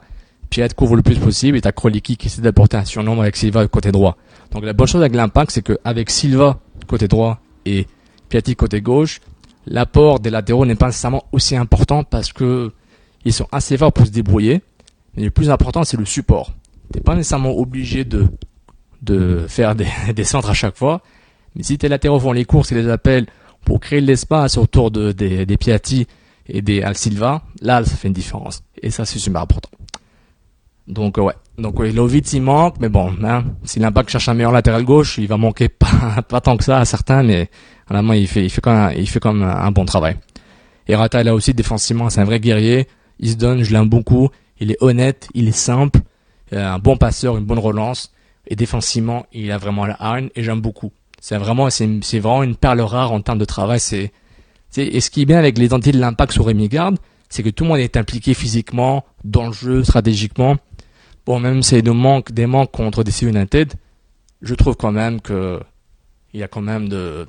[0.49, 3.67] Piatti couvre le plus possible et t'as Kroliki qui essaie d'apporter un surnombre avec Silva
[3.67, 4.17] côté droit.
[4.51, 7.87] Donc la bonne chose avec l'impact, c'est qu'avec Silva côté droit et
[8.29, 9.19] Piatti côté gauche,
[9.65, 12.71] l'apport des latéraux n'est pas nécessairement aussi important parce que
[13.25, 14.61] ils sont assez forts pour se débrouiller.
[15.15, 16.51] Mais le plus important, c'est le support.
[16.91, 18.27] T'es pas nécessairement obligé de,
[19.01, 21.01] de faire des, des centres à chaque fois.
[21.55, 23.25] Mais si tes latéraux font les courses et les appels
[23.65, 26.07] pour créer de l'espace autour de, des, des Piatti
[26.47, 28.63] et des Al Silva, là, ça fait une différence.
[28.81, 29.69] Et ça, c'est super important.
[30.87, 31.33] Donc, ouais.
[31.57, 35.17] Donc, oui, Lovitz, il manque, mais bon, hein, si l'impact cherche un meilleur latéral gauche,
[35.17, 37.49] il va manquer pas, pas tant que ça à certains, mais
[37.89, 40.17] vraiment, il fait, il fait quand même, il fait quand un bon travail.
[40.87, 42.87] Et Rata, là aussi, défensivement, c'est un vrai guerrier.
[43.19, 44.29] Il se donne, je l'aime beaucoup.
[44.59, 45.99] Il est honnête, il est simple,
[46.51, 48.11] un bon passeur, une bonne relance.
[48.47, 50.91] Et défensivement, il a vraiment la hargne et j'aime beaucoup.
[51.25, 53.79] C'est vraiment, c'est, vraiment une perle rare en termes de travail.
[53.79, 54.11] C'est,
[54.75, 56.97] et ce qui est bien avec l'identité de l'impact sur Rémi Garde,
[57.29, 60.57] c'est que tout le monde est impliqué physiquement, dans le jeu, stratégiquement.
[61.25, 63.71] Bon, même si il manque des manques contre DC United,
[64.41, 65.61] je trouve quand même que
[66.33, 67.25] il y a quand même de,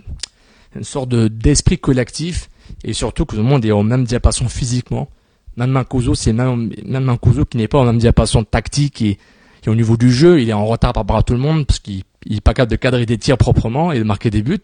[0.74, 2.48] une sorte de, d'esprit collectif
[2.82, 5.08] et surtout que tout le monde est au même diapason physiquement.
[5.56, 9.18] Même Mancuso, c'est même, même Mancuso qui n'est pas au même diapason tactique et,
[9.64, 11.64] et au niveau du jeu, il est en retard par rapport à tout le monde
[11.64, 14.42] parce qu'il il est pas capable de cadrer des tirs proprement et de marquer des
[14.42, 14.58] buts.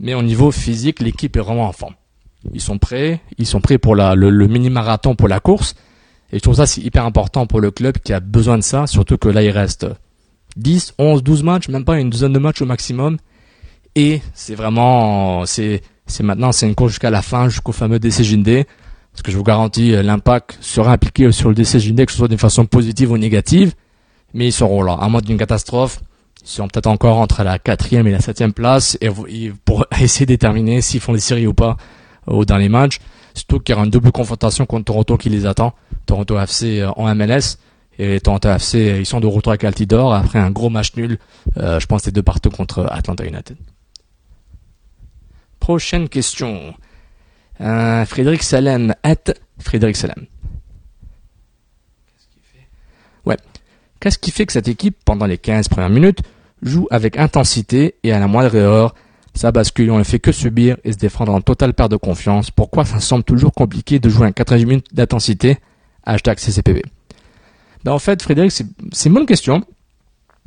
[0.00, 1.94] Mais au niveau physique, l'équipe est vraiment en forme.
[2.52, 5.74] Ils sont prêts, ils sont prêts pour le, mini-marathon pour la course.
[6.32, 9.18] Et je trouve ça hyper important pour le club qui a besoin de ça, surtout
[9.18, 9.86] que là il reste
[10.56, 13.18] 10, 11, 12 matchs, même pas une douzaine de matchs au maximum.
[13.94, 15.82] Et c'est vraiment, c'est,
[16.20, 18.64] maintenant, c'est une course jusqu'à la fin, jusqu'au fameux DCJD.
[19.12, 22.38] Parce que je vous garantis, l'impact sera impliqué sur le DCJD, que ce soit d'une
[22.38, 23.74] façon positive ou négative.
[24.32, 24.94] Mais ils seront là.
[24.94, 26.00] À moins d'une catastrophe,
[26.42, 29.10] ils seront peut-être encore entre la quatrième et la septième place et
[29.64, 31.76] pour essayer de déterminer s'ils font des séries ou pas
[32.26, 32.98] au dernier match.
[33.34, 35.72] Surtout qu'il y aura une double confrontation contre Toronto qui les attend.
[36.06, 37.56] Toronto FC en MLS
[37.98, 41.18] et Toronto FC, ils sont de retour avec Altidore après un gros match nul.
[41.56, 43.56] Euh, je pense que c'est deux partout contre Atlanta United.
[45.60, 46.74] Prochaine question.
[47.60, 50.26] Euh, Frédéric Salem, at Frédéric Salem.
[53.24, 53.36] Ouais.
[54.00, 56.22] Qu'est-ce qui fait que cette équipe, pendant les 15 premières minutes,
[56.62, 58.94] joue avec intensité et à la moindre erreur,
[59.34, 62.50] ça bascule, on ne fait que subir et se défendre en totale perte de confiance.
[62.50, 65.58] Pourquoi ça semble toujours compliqué de jouer un 90 minutes d'intensité?
[66.04, 66.82] Hashtag CCPB.
[67.84, 69.64] Ben en fait, Frédéric, c'est une bonne question.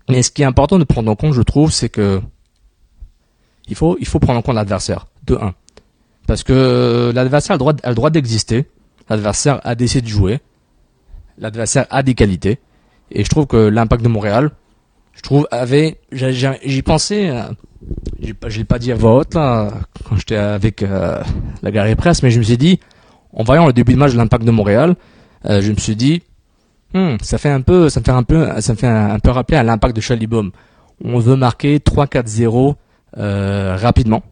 [0.09, 2.21] Mais ce qui est important de prendre en compte, je trouve, c'est que
[3.67, 5.53] il faut, il faut prendre en compte l'adversaire, de 1.
[6.27, 8.65] Parce que l'adversaire a le droit, a le droit d'exister.
[9.09, 10.39] L'adversaire a décidé de jouer.
[11.37, 12.59] L'adversaire a des qualités.
[13.11, 14.51] Et je trouve que l'impact de Montréal,
[15.15, 17.43] je trouve, avait, j'y pensais, euh,
[18.21, 19.71] je l'ai pas dit à voix haute, là,
[20.07, 21.21] quand j'étais avec euh,
[21.61, 22.79] la galerie presse, mais je me suis dit,
[23.33, 24.95] en voyant le début de match de l'impact de Montréal,
[25.45, 26.23] euh, je me suis dit,
[26.93, 29.31] hmm, ça fait un peu, ça me fait un peu, ça me fait un, peu
[29.31, 30.51] rappeler à l'impact de Chalibom.
[31.03, 32.75] On veut marquer 3-4-0
[33.17, 34.23] euh, rapidement,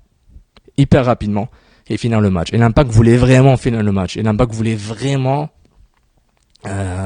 [0.78, 1.50] hyper rapidement,
[1.88, 2.54] et finir le match.
[2.54, 4.18] Et l'impact voulait vraiment finir le match.
[4.18, 5.50] Et l'impact voulait vraiment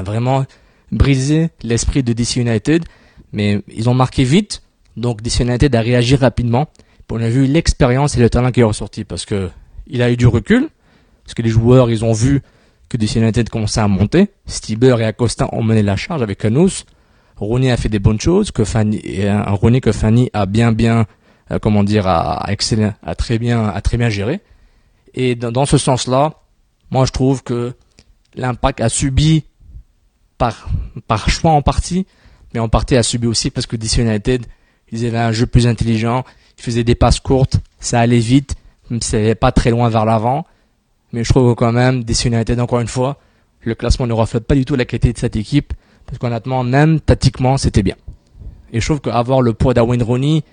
[0.05, 0.45] vraiment
[0.91, 2.85] brisé l'esprit de DC United.
[3.33, 4.61] Mais ils ont marqué vite,
[4.95, 6.67] donc DC United a réagi rapidement.
[7.09, 9.49] On a vu l'expérience et le talent qui est ressorti parce que
[9.87, 10.67] il a eu du recul,
[11.23, 12.41] parce que les joueurs ils ont vu
[12.89, 14.29] que DC United commençait à monter.
[14.45, 16.83] Stieber et Acosta ont mené la charge avec Canous.
[17.37, 21.05] Rooney a fait des bonnes choses, que Fanny, un Rooney que Fanny a bien bien,
[21.51, 24.41] euh, comment dire, a, excellent, a très bien, a très bien géré.
[25.13, 26.33] Et dans, dans ce sens-là,
[26.89, 27.73] moi je trouve que
[28.33, 29.43] l'impact a subi
[30.37, 30.67] par,
[31.07, 32.05] par choix en partie,
[32.57, 34.43] mais en partie a subi aussi parce que DC United,
[34.91, 36.23] ils avaient un jeu plus intelligent,
[36.57, 38.55] ils faisaient des passes courtes, ça allait vite,
[38.89, 40.43] même si ça pas très loin vers l'avant.
[41.13, 43.19] Mais je trouve quand même, DC United, encore une fois,
[43.61, 45.71] le classement ne reflète pas du tout la qualité de cette équipe,
[46.07, 47.95] parce qu'honnêtement, même tactiquement, c'était bien.
[48.73, 50.43] Et je trouve qu'avoir le poids d'Awen Ronnie,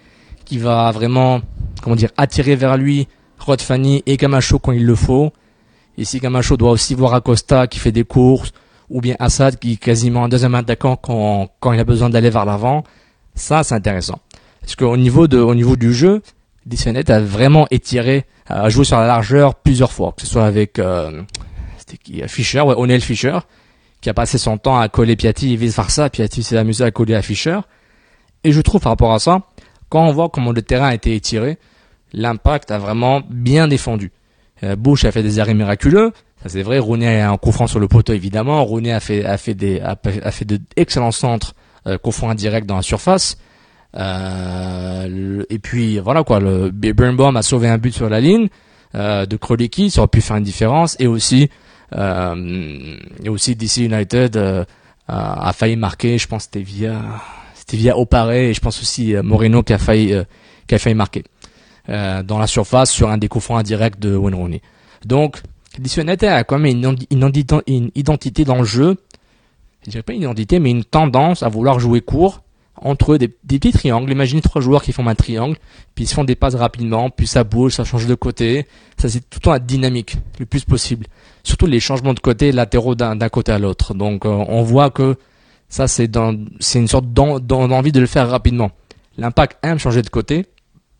[0.45, 1.41] qui va vraiment,
[1.81, 5.33] comment dire, attirer vers lui Rod Fanny et Camacho quand il le faut,
[5.97, 8.53] et si Camacho doit aussi voir Acosta qui fait des courses,
[8.91, 12.31] ou bien Assad qui est quasiment un deuxième attaquant quand, quand il a besoin d'aller
[12.31, 12.85] vers l'avant,
[13.35, 14.19] ça c'est intéressant.
[14.61, 16.23] Parce qu'au niveau au niveau du jeu,
[16.67, 20.79] Dissonet a vraiment étiré, a joué sur la largeur plusieurs fois, que ce soit avec
[20.79, 21.23] euh,
[22.03, 23.39] qui, Fischer, ouais, O'Neill Fischer,
[24.01, 26.09] qui a passé son temps à coller Piatti et vice versa.
[26.11, 27.61] Piatti s'est amusé à coller à Fischer.
[28.43, 29.43] Et je trouve par rapport à ça,
[29.89, 31.59] quand on voit comment le terrain a été étiré,
[32.13, 34.13] l'impact a vraiment bien défendu.
[34.63, 36.13] Euh, Bush a fait des arrêts miraculeux,
[36.47, 36.79] c'est vrai.
[36.79, 38.65] Rooney a un coup franc sur le poteau évidemment.
[38.65, 39.97] Rooney a fait a fait des a,
[40.31, 41.55] fait de excellents centres
[41.87, 43.39] euh, coup franc indirect dans la surface.
[43.97, 48.49] Euh, et puis voilà quoi, le Birnbaum a sauvé un but sur la ligne
[48.95, 50.97] euh, de Krolicki, ça aurait pu faire une différence.
[50.99, 51.49] Et aussi
[51.97, 54.65] euh, et aussi DC United euh,
[55.09, 56.19] a failli marquer.
[56.19, 60.15] Je pense c'était via Oparé et je pense aussi Moreno qui a failli
[60.67, 61.25] qui a failli marquer
[61.89, 64.63] dans la surface sur un des coups indirects de Wayne Rooney.
[65.05, 65.43] Donc
[65.79, 66.97] United a quand même une,
[67.67, 68.97] une identité dans le jeu
[69.85, 72.43] je dirais pas une identité, mais une tendance à vouloir jouer court
[72.77, 74.11] entre des, petits triangles.
[74.11, 75.57] Imaginez trois joueurs qui font un triangle,
[75.95, 78.67] puis ils se font des passes rapidement, puis ça bouge, ça change de côté.
[78.99, 81.07] Ça, c'est tout le temps la dynamique, le plus possible.
[81.43, 83.95] Surtout les changements de côté latéraux d'un côté à l'autre.
[83.95, 85.17] Donc, euh, on voit que
[85.69, 88.71] ça, c'est une sorte d'envie de le faire rapidement.
[89.19, 90.47] L'impact aime changer de côté,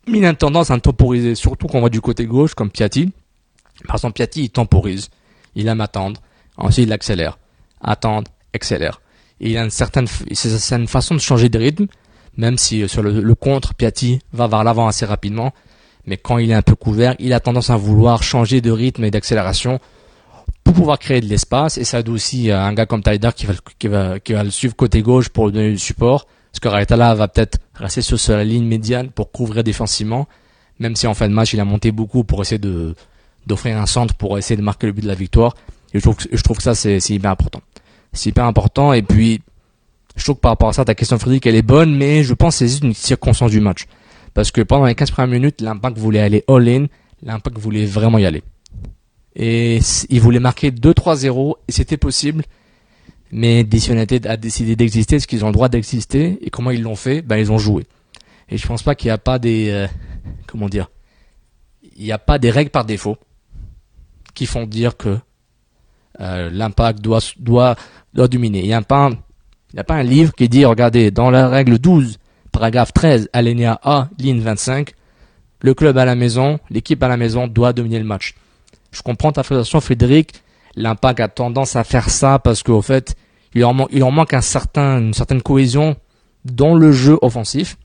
[0.07, 2.69] mais il a une tendance à temporiser, surtout quand on va du côté gauche, comme
[2.69, 3.11] Piatti.
[3.85, 5.09] Par exemple, Piatti, il temporise.
[5.55, 6.21] Il aime attendre.
[6.57, 7.37] Ensuite, il accélère.
[7.81, 8.99] Attendre, accélère
[9.39, 11.87] il a une certaine, c'est une façon de changer de rythme,
[12.37, 15.53] même si euh, sur le, contre, Piatti va vers l'avant assez rapidement,
[16.05, 19.03] mais quand il est un peu couvert, il a tendance à vouloir changer de rythme
[19.03, 19.79] et d'accélération
[20.63, 24.15] pour pouvoir créer de l'espace, et ça aide aussi un gars comme Taider qui va,
[24.43, 28.01] le suivre côté gauche pour lui donner du support, parce que Raetala va peut-être rester
[28.01, 30.27] sur sa ligne médiane pour couvrir défensivement,
[30.79, 32.95] même si en fin de match il a monté beaucoup pour essayer de
[33.47, 35.55] d'offrir un centre pour essayer de marquer le but de la victoire.
[35.93, 36.17] Je trouve,
[36.57, 37.61] que ça c'est hyper important
[38.15, 38.93] c'est hyper important.
[38.93, 39.41] Et puis,
[40.15, 42.33] je trouve que par rapport à ça, ta question Frédéric, elle est bonne, mais je
[42.33, 43.85] pense que c'est une circonstance du match.
[44.33, 46.87] Parce que pendant les 15 premières minutes, l'impact voulait aller all-in,
[47.23, 48.43] l'impact voulait vraiment y aller.
[49.35, 49.79] Et
[50.09, 52.43] il voulait marquer 2-3-0, et c'était possible.
[53.31, 53.91] Mais DC
[54.25, 57.21] a décidé d'exister, parce qu'ils ont le droit d'exister, et comment ils l'ont fait?
[57.21, 57.85] Ben ils ont joué.
[58.49, 59.69] Et je pense pas qu'il n'y a pas des...
[59.69, 59.87] Euh,
[60.47, 60.89] comment dire?
[61.97, 63.17] Il n'y a pas des règles par défaut
[64.35, 65.17] qui font dire que
[66.21, 67.75] euh, l'impact doit, doit,
[68.13, 68.59] dominer.
[68.59, 69.09] Il n'y a pas,
[69.73, 72.17] y a pas un livre qui dit, regardez, dans la règle 12,
[72.51, 74.91] paragraphe 13, alinéa A, ligne 25,
[75.61, 78.35] le club à la maison, l'équipe à la maison doit dominer le match.
[78.91, 80.41] Je comprends ta frustration, Frédéric.
[80.75, 83.15] L'impact a tendance à faire ça parce qu'au fait,
[83.53, 85.95] il en, il en manque un certain, une certaine cohésion
[86.43, 87.77] dans le jeu offensif,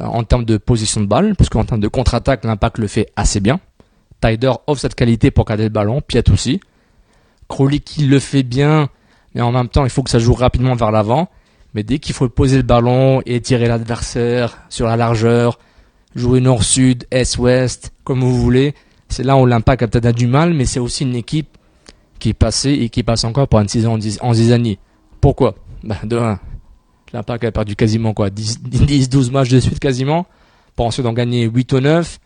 [0.00, 3.10] euh, en termes de position de balle, parce qu'en termes de contre-attaque, l'impact le fait
[3.16, 3.60] assez bien.
[4.24, 6.60] Tider offre cette qualité pour garder le ballon, Piet aussi.
[7.48, 8.88] Crowley qui le fait bien,
[9.34, 11.28] mais en même temps, il faut que ça joue rapidement vers l'avant.
[11.74, 15.58] Mais dès qu'il faut poser le ballon et tirer l'adversaire sur la largeur,
[16.14, 18.74] jouer nord-sud, est-ouest, comme vous voulez,
[19.08, 21.58] c'est là où l'impact a peut-être du mal, mais c'est aussi une équipe
[22.18, 24.78] qui est passée et qui passe encore pour une saison en Zizanie.
[25.20, 25.56] Pourquoi?
[25.82, 26.38] Bah, De 1,
[27.12, 30.26] l'impact a perdu quasiment quoi 10-12 matchs de suite quasiment,
[30.76, 32.20] pour ensuite en gagner 8 ou 9.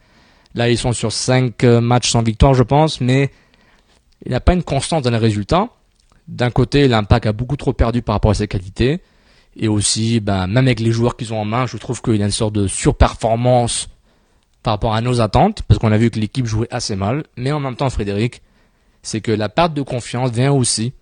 [0.54, 3.30] Là, ils sont sur 5 euh, matchs sans victoire, je pense, mais
[4.24, 5.68] il n'a pas une constance dans les résultats.
[6.26, 9.00] D'un côté, l'impact a beaucoup trop perdu par rapport à ses qualités.
[9.56, 12.22] Et aussi, ben, même avec les joueurs qu'ils ont en main, je trouve qu'il y
[12.22, 13.88] a une sorte de surperformance
[14.62, 17.24] par rapport à nos attentes, parce qu'on a vu que l'équipe jouait assez mal.
[17.36, 18.42] Mais en même temps, Frédéric,
[19.02, 20.92] c'est que la perte de confiance vient aussi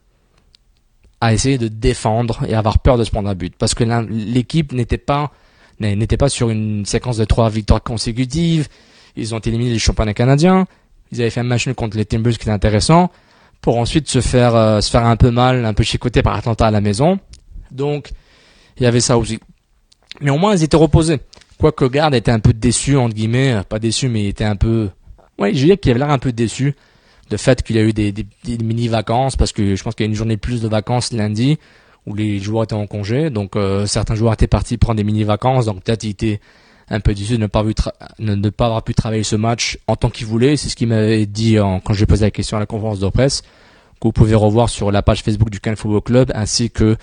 [1.20, 3.54] à essayer de défendre et avoir peur de se prendre un but.
[3.56, 5.32] Parce que l'équipe n'était pas,
[5.80, 8.68] n'était pas sur une séquence de trois victoires consécutives.
[9.16, 10.66] Ils ont éliminé les championnats canadiens.
[11.12, 13.10] Ils avaient fait un match contre les Timbers qui était intéressant.
[13.62, 16.66] pour ensuite se faire euh, se faire un peu mal, un peu chicoter par Atlanta
[16.66, 17.18] à la maison.
[17.70, 18.10] Donc
[18.76, 19.38] il y avait ça aussi.
[20.20, 21.20] Mais au moins ils étaient reposés.
[21.58, 24.90] Quoique Garde était un peu déçu entre guillemets, pas déçu mais il était un peu
[25.38, 26.74] ouais, je dirais qu'il avait l'air un peu déçu
[27.30, 28.14] de fait qu'il y a eu des,
[28.62, 31.58] mini vacances parce que je pense qu'il y a une journée plus de vacances lundi
[32.06, 33.30] où les joueurs étaient en congé.
[33.30, 36.40] Donc euh, certains joueurs étaient partis prendre des mini vacances, donc peut-être il était
[36.88, 40.26] un peu déçu de ne pas, pas avoir pu travailler ce match en tant qu'il
[40.26, 40.56] voulait.
[40.56, 43.42] C'est ce qu'il m'avait dit quand j'ai posé la question à la conférence de presse,
[44.00, 46.96] que vous pouvez revoir sur la page Facebook du Cannes Football Club, ainsi que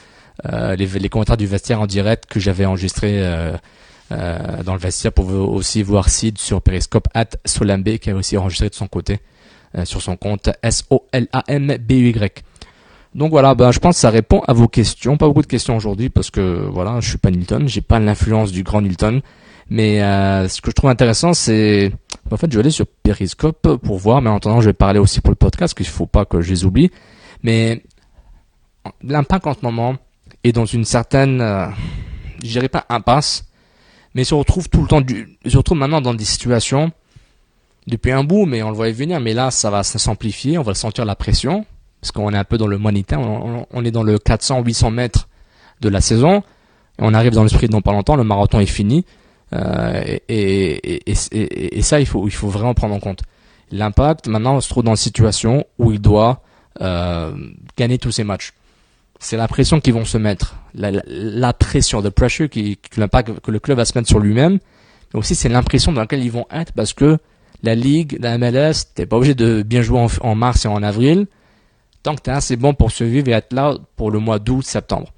[0.52, 3.56] euh, les, les, commentaires du vestiaire en direct que j'avais enregistré euh,
[4.12, 8.36] euh, dans le vestiaire pour aussi voir Sid sur Periscope at Solambe qui a aussi
[8.38, 9.20] enregistré de son côté
[9.86, 12.44] sur son compte S-O-L-A-M-B-U-Y.
[13.16, 15.18] Donc voilà, ben, je pense que ça répond à vos questions.
[15.18, 18.52] Pas beaucoup de questions aujourd'hui parce que voilà, je suis pas Newton, j'ai pas l'influence
[18.52, 19.22] du grand Newton.
[19.74, 21.92] Mais euh, ce que je trouve intéressant, c'est
[22.30, 25.00] en fait, je vais aller sur Periscope pour voir, mais en attendant, je vais parler
[25.00, 26.92] aussi pour le podcast, qu'il faut pas que je les oublie.
[27.42, 27.84] Mais
[29.02, 29.96] l'impact en ce moment
[30.44, 31.66] est dans une certaine, euh,
[32.44, 33.48] je dirais pas impasse,
[34.14, 36.92] mais se retrouve tout le temps, du, se retrouve maintenant dans des situations
[37.88, 40.76] depuis un bout, mais on le voyait venir, mais là, ça va s'amplifier, on va
[40.76, 41.66] sentir la pression,
[42.00, 45.28] parce qu'on est un peu dans le monétaire, on, on est dans le 400-800 mètres
[45.82, 46.44] de la saison,
[47.00, 49.04] et on arrive dans l'esprit non pas longtemps, le marathon est fini,
[49.54, 51.14] euh, et,
[51.82, 53.24] ça, il faut, vraiment prendre en compte.
[53.72, 56.42] L'impact, maintenant, on se trouve dans une situation où il doit
[56.82, 57.34] euh,
[57.78, 58.54] gagner tous ses matchs.
[59.20, 62.50] C'est la pression qu'ils vont se mettre, la, pression, the pressure
[62.98, 64.60] l'impact que le club va se mettre sur lui-même,
[65.14, 67.18] mais aussi c'est l'impression dans laquelle ils vont être parce que
[67.64, 71.28] la ligue, la MLS, t'es pas obligé de bien jouer en, mars et en avril.
[72.04, 75.14] Tant que t'es assez bon pour survivre et être là pour le mois d'août, septembre.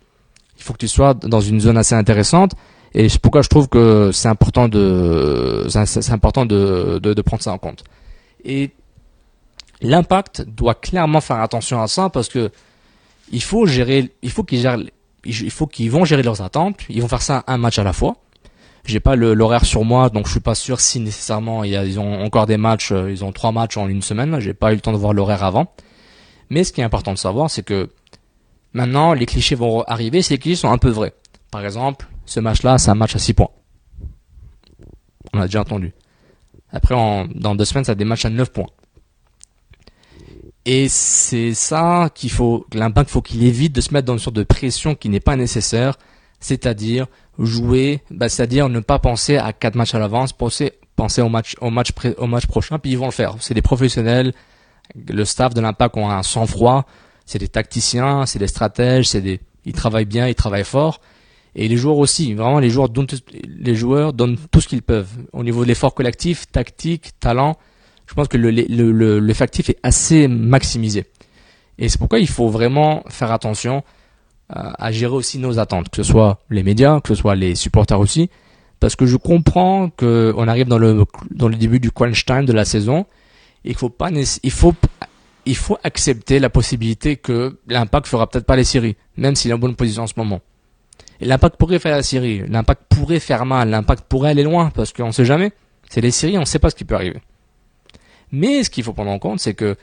[0.57, 2.51] Il faut que tu sois dans une zone assez intéressante.
[2.97, 7.43] Et c'est pourquoi je trouve que c'est important de, c'est important de, de, de, prendre
[7.43, 7.83] ça en compte.
[8.45, 8.71] Et
[9.81, 12.51] l'impact doit clairement faire attention à ça parce que
[13.33, 14.79] il faut gérer, il faut qu'ils gèrent,
[15.25, 16.77] il faut qu'ils vont gérer leurs attentes.
[16.87, 18.15] Ils vont faire ça un match à la fois.
[18.85, 22.45] J'ai pas l'horaire sur moi, donc je suis pas sûr si nécessairement ils ont encore
[22.45, 22.93] des matchs.
[22.93, 24.39] Euh, ils ont trois matchs en une semaine.
[24.39, 25.73] J'ai pas eu le temps de voir l'horaire avant.
[26.49, 27.89] Mais ce qui est important de savoir, c'est que
[28.71, 30.21] maintenant les clichés vont arriver.
[30.21, 31.13] Ces clichés sont un peu vrais.
[31.55, 33.47] Par exemple, ce match-là, c'est un match à 6 points.
[35.31, 35.93] On a déjà entendu.
[36.69, 38.67] Après, dans deux semaines, ça a des matchs à 9 points.
[40.65, 44.35] Et c'est ça qu'il faut, l'impact faut qu'il évite de se mettre dans une sorte
[44.35, 45.97] de pression qui n'est pas nécessaire,
[46.41, 47.07] c'est-à-dire
[47.39, 50.73] jouer, bah, c'est-à-dire ne pas penser à quatre matchs à l'avance, penser,
[51.21, 53.37] au match, au match, prochain, puis ils vont le faire.
[53.39, 54.33] C'est des professionnels,
[54.93, 56.85] le staff de l'impact ont un sang-froid,
[57.25, 60.99] c'est des tacticiens, c'est des stratèges, ils travaillent bien, ils travaillent fort,
[61.55, 65.09] et les joueurs aussi, vraiment les joueurs donnent, tout ce qu'ils peuvent.
[65.31, 67.57] Au niveau de l'effort collectif, tactique, talent,
[68.07, 71.05] je pense que le, le, est assez maximisé.
[71.77, 73.83] Et c'est pourquoi il faut vraiment faire attention
[74.49, 77.55] à, à gérer aussi nos attentes, que ce soit les médias, que ce soit les
[77.55, 78.29] supporters aussi,
[78.79, 81.05] parce que je comprends qu'on arrive dans le,
[81.55, 83.05] début du crunch time de la saison,
[83.63, 88.63] et il faut pas, il faut, accepter la possibilité que l'impact fera peut-être pas les
[88.63, 90.41] séries, même s'il est en bonne position en ce moment.
[91.25, 95.07] L'impact pourrait faire la série, l'impact pourrait faire mal, l'impact pourrait aller loin, parce qu'on
[95.07, 95.51] ne sait jamais.
[95.89, 97.21] C'est les séries, on ne sait pas ce qui peut arriver.
[98.31, 99.75] Mais ce qu'il faut prendre en compte, c'est que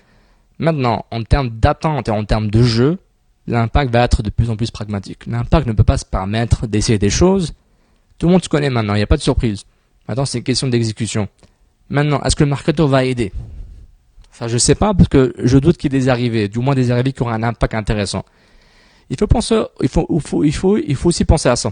[0.59, 2.99] maintenant, en termes d'attente et en termes de jeu,
[3.47, 5.27] l'impact va être de plus en plus pragmatique.
[5.27, 7.55] L'impact ne peut pas se permettre d'essayer des choses.
[8.19, 9.65] Tout le monde se connaît maintenant, il n'y a pas de surprise.
[10.09, 11.29] Maintenant, c'est une question d'exécution.
[11.89, 13.33] Maintenant, est-ce que le marketeur va aider?
[14.31, 16.75] Ça, je sais pas, parce que je doute qu'il y ait des arrivées, du moins
[16.75, 18.25] des arrivées qui auront un impact intéressant.
[19.13, 20.07] Il faut penser, il faut,
[20.43, 21.71] il faut, il faut, aussi penser à ça.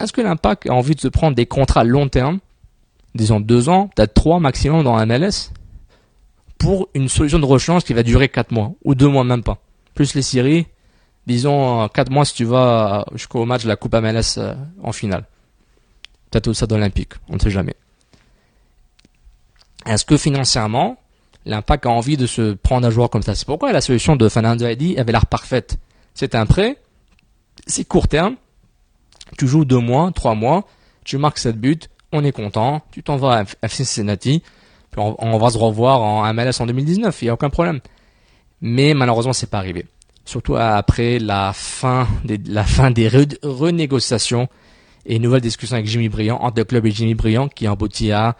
[0.00, 2.38] Est-ce que l'impact a envie de se prendre des contrats long terme,
[3.16, 5.50] disons deux ans, peut-être trois maximum dans MLS,
[6.56, 9.58] pour une solution de rechange qui va durer quatre mois, ou deux mois même pas.
[9.96, 10.68] Plus les séries,
[11.26, 15.24] disons quatre mois si tu vas jusqu'au match de la Coupe MLS euh, en finale.
[16.30, 17.74] Peut-être au stade olympique, on ne sait jamais.
[19.86, 20.98] Est-ce que financièrement,
[21.46, 23.34] l'impact a envie de se prendre un joueur comme ça?
[23.34, 25.80] C'est pourquoi la solution de Fernando Eddy avait l'air parfaite
[26.18, 26.78] c'est un prêt,
[27.68, 28.34] c'est court terme,
[29.38, 30.66] tu joues deux mois, trois mois,
[31.04, 31.78] tu marques 7 buts,
[32.10, 34.42] on est content, tu t'en vas à Cincinnati,
[34.96, 37.78] on, va se revoir en MLS en 2019, il n'y a aucun problème.
[38.60, 39.86] Mais malheureusement, c'est pas arrivé.
[40.24, 42.40] Surtout après la fin des,
[43.44, 44.48] renégociations
[45.06, 48.34] et nouvelle discussion avec Jimmy Briand, entre le club et Jimmy Briand, qui aboutit à,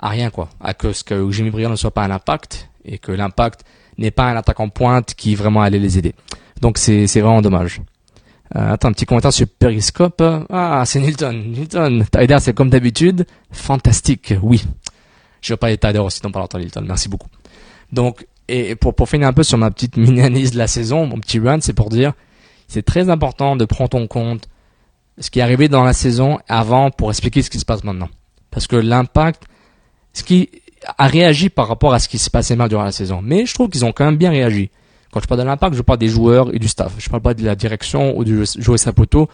[0.00, 0.48] rien, quoi.
[0.60, 3.64] À cause que Jimmy Briand ne soit pas un impact et que l'impact
[3.96, 6.16] n'est pas un attaquant pointe qui vraiment allait les aider.
[6.60, 7.80] Donc c'est vraiment dommage.
[8.54, 10.22] Euh, attends, un petit commentaire sur Periscope.
[10.50, 11.32] Ah, c'est Nilton.
[11.32, 13.26] Nilton, Tyder, c'est comme d'habitude.
[13.50, 14.64] Fantastique, oui.
[15.40, 16.84] Je vais pas Tyder aussi dans pas longtemps, Nilton.
[16.86, 17.28] Merci beaucoup.
[17.92, 21.18] Donc, et pour, pour finir un peu sur ma petite mini-analyse de la saison, mon
[21.18, 22.12] petit run, c'est pour dire,
[22.68, 24.48] c'est très important de prendre en compte
[25.18, 28.08] ce qui est arrivé dans la saison avant pour expliquer ce qui se passe maintenant.
[28.50, 29.44] Parce que l'impact,
[30.12, 30.50] ce qui
[30.98, 33.20] a réagi par rapport à ce qui s'est passé mal durant la saison.
[33.22, 34.70] Mais je trouve qu'ils ont quand même bien réagi.
[35.16, 36.92] Quand je parle de l'impact, je parle des joueurs et du staff.
[36.98, 39.30] Je parle pas de la direction ou du jouer Sapoto.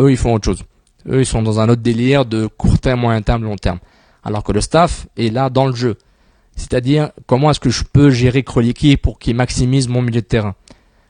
[0.00, 0.62] Eux, ils font autre chose.
[1.06, 3.78] Eux, ils sont dans un autre délire de court terme, moyen terme, long terme.
[4.24, 5.98] Alors que le staff est là dans le jeu.
[6.56, 10.54] C'est-à-dire, comment est-ce que je peux gérer Kroliki pour qu'il maximise mon milieu de terrain?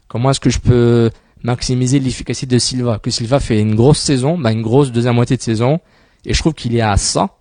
[0.09, 1.13] Comment est-ce que je peux
[1.45, 2.99] maximiser l'efficacité de Silva?
[2.99, 5.79] Que Silva fait une grosse saison, bah une grosse deuxième moitié de saison,
[6.25, 7.37] et je trouve qu'il est à ça.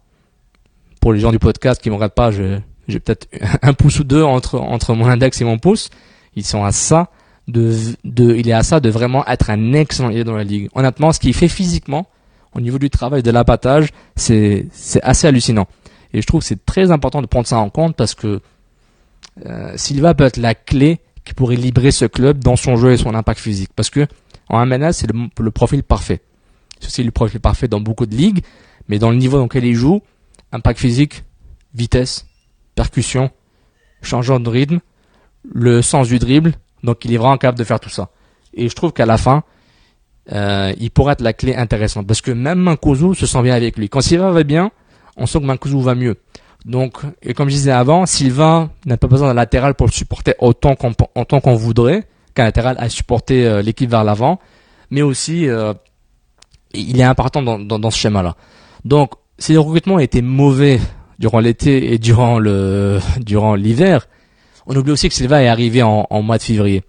[1.02, 3.28] Pour les gens du podcast qui me regardent pas, j'ai peut-être
[3.64, 5.90] un pouce ou deux entre mon index et mon pouce.
[6.36, 7.10] Ils sont à ça
[7.48, 7.74] de,
[8.04, 10.70] de il est à ça de vraiment être un excellent leader dans la ligue.
[10.74, 12.08] Honnêtement, ce qu'il fait physiquement,
[12.54, 15.68] au niveau du travail, de l'abattage, c'est c'est assez hallucinant.
[16.14, 18.42] Et je trouve que c'est très important de prendre ça en compte parce que
[19.46, 22.98] euh, Silva peut être la clé qui pourrait libérer ce club dans son jeu et
[22.98, 23.72] son impact physique.
[23.76, 24.08] Parce que
[24.48, 26.22] en MLS, c'est le, profil parfait.
[26.80, 28.44] C'est le profil parfait dans beaucoup de ligues,
[28.88, 30.02] mais dans le niveau dans lequel il joue,
[30.52, 31.24] impact physique,
[31.74, 32.28] vitesse,
[32.76, 33.32] percussion,
[34.02, 34.80] changement de rythme,
[35.54, 38.10] le sens du dribble, donc il est vraiment capable de faire tout ça.
[38.54, 39.43] Et je trouve qu'à la fin,
[40.32, 42.08] euh, il pourrait être la clé intéressante.
[42.08, 43.89] Parce que même Mancuso se sent bien avec lui.
[43.89, 44.72] Quand Silva va bien,
[45.18, 46.18] on sent que Mancuso va mieux.
[46.66, 50.34] Donc, et comme je disais avant, Silva n'a pas besoin d'un latéral pour le supporter
[50.39, 54.39] autant qu'on, autant qu'on voudrait, qu'un latéral a supporté euh, l'équipe vers l'avant,
[54.89, 55.74] mais aussi euh,
[56.74, 58.36] il est important dans, dans, ce schéma-là.
[58.84, 60.80] Donc, si le recrutement était mauvais
[61.20, 64.08] durant l'été et durant le durant l'hiver,
[64.66, 66.84] on oublie aussi que Silva est arrivé en, mois de février,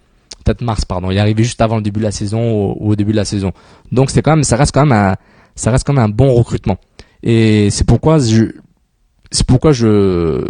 [0.44, 1.10] peut-être mars, pardon.
[1.10, 3.24] Il est arrivé juste avant le début de la saison ou, au début de la
[3.24, 3.52] saison.
[3.92, 5.16] Donc c'est quand même, ça reste quand même un,
[5.54, 6.78] ça reste quand même un bon recrutement.
[7.22, 8.44] Et c'est pourquoi je,
[9.30, 10.46] c'est pourquoi je,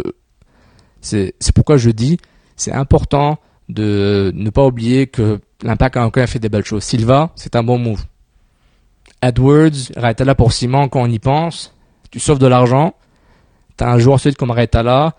[1.01, 2.17] c'est, pourquoi je dis,
[2.55, 3.37] c'est important
[3.69, 6.83] de ne pas oublier que l'impact a encore fait des belles choses.
[6.83, 8.05] Silva, c'est un bon move.
[9.21, 11.75] Edwards, là pour Simon, quand on y pense,
[12.11, 12.93] tu sauves de l'argent,
[13.75, 15.15] t'as un joueur ensuite comme Raitala,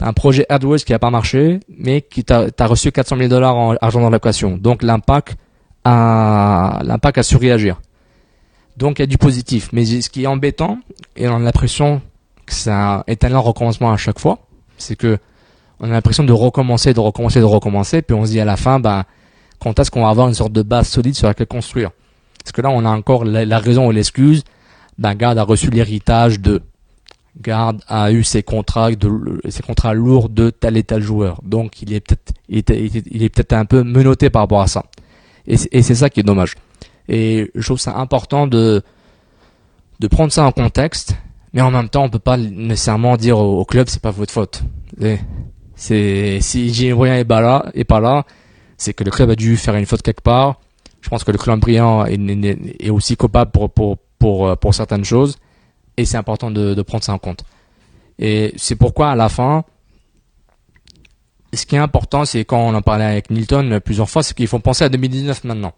[0.00, 3.54] t'as un projet AdWords qui a pas marché, mais qui t'a, reçu 400 000 dollars
[3.54, 4.56] en argent dans location.
[4.56, 5.36] Donc l'impact
[5.84, 7.82] a, l'impact a su réagir.
[8.78, 9.68] Donc il y a du positif.
[9.74, 10.78] Mais ce qui est embêtant,
[11.16, 12.00] et on a l'impression
[12.46, 14.38] que c'est un éternel recommencement à chaque fois,
[14.78, 15.18] c'est que
[15.80, 18.56] on a l'impression de recommencer, de recommencer, de recommencer, puis on se dit à la
[18.56, 19.04] fin, ben,
[19.58, 21.90] quand est-ce qu'on va avoir une sorte de base solide sur laquelle construire?
[22.42, 24.44] Parce que là, on a encore la, raison ou l'excuse,
[24.96, 26.62] ben, Garde a reçu l'héritage de
[27.38, 28.90] Garde a eu ses contrats
[29.48, 31.40] ses contrats lourds de tel et tel joueur.
[31.42, 32.58] Donc il est peut-être il
[33.22, 34.84] est, peut-être un peu menotté par rapport à ça.
[35.46, 36.54] Et, c'est ça qui est dommage.
[37.08, 38.82] Et je trouve ça important de
[40.00, 41.14] de prendre ça en contexte,
[41.52, 44.62] mais en même temps on peut pas nécessairement dire au, club c'est pas votre faute.
[45.76, 47.70] C'est si Gilles est pas là
[48.00, 48.24] là,
[48.76, 50.60] c'est que le club a dû faire une faute quelque part.
[51.00, 52.18] Je pense que le club brillant est,
[52.80, 55.36] est, aussi coupable pour pour pour pour certaines choses
[56.00, 57.44] et c'est important de, prendre ça en compte.
[58.18, 59.64] Et c'est pourquoi à la fin,
[61.52, 64.46] ce qui est important, c'est quand on en parlait avec Milton plusieurs fois, c'est qu'il
[64.46, 65.72] faut penser à 2019 maintenant.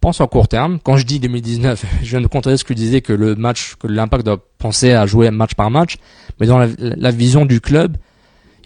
[0.00, 0.78] Pense en court terme.
[0.82, 3.76] Quand je dis 2019, je viens de contrer ce que je disais que le match,
[3.76, 5.96] que l'impact doit penser à jouer match par match,
[6.40, 7.96] mais dans la, vision du club,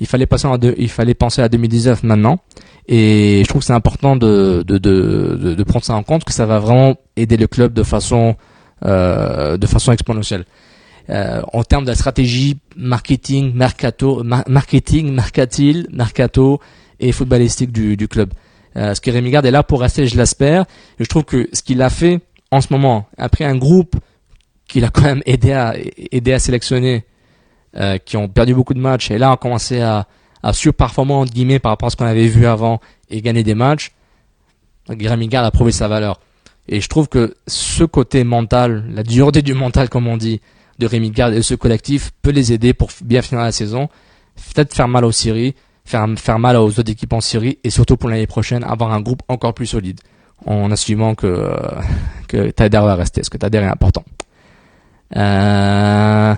[0.01, 2.41] il fallait passer il fallait penser à 2019 maintenant.
[2.89, 6.33] Et je trouve que c'est important de, de, de, de, prendre ça en compte, que
[6.33, 8.35] ça va vraiment aider le club de façon,
[8.85, 10.45] euh, de façon exponentielle.
[11.11, 16.61] Euh, en termes de stratégie marketing, mercato, marketing, mercatil, mercato
[17.01, 18.33] et footballistique du, club.
[18.77, 20.67] Euh, ce que Rémi Garde est là pour rester, je l'espère.
[21.01, 22.21] Je trouve que ce qu'il a fait
[22.53, 23.97] en ce moment, après un groupe
[24.69, 25.75] qu'il a quand même aidé à
[26.13, 27.05] aider à sélectionner,
[27.77, 30.07] euh, qui ont perdu beaucoup de matchs, et là on commencé à,
[30.45, 33.57] à surperformer entre guillemets par rapport à ce qu'on avait vu avant et gagner des
[33.57, 33.91] matchs.
[34.89, 36.21] Rémi Garde a prouvé sa valeur.
[36.69, 40.41] Et je trouve que ce côté mental, la dureté du mental comme on dit,
[40.81, 43.89] de Rémi Garde et ce collectif peut les aider pour bien finir la saison,
[44.55, 45.55] peut-être faire mal aux Syrie,
[45.85, 49.01] faire, faire mal aux autres équipes en Syrie et surtout pour l'année prochaine avoir un
[49.01, 50.01] groupe encore plus solide
[50.47, 51.55] en assumant que,
[52.29, 54.05] que Tader va rester, parce que Tader est important.
[55.17, 56.35] Euh,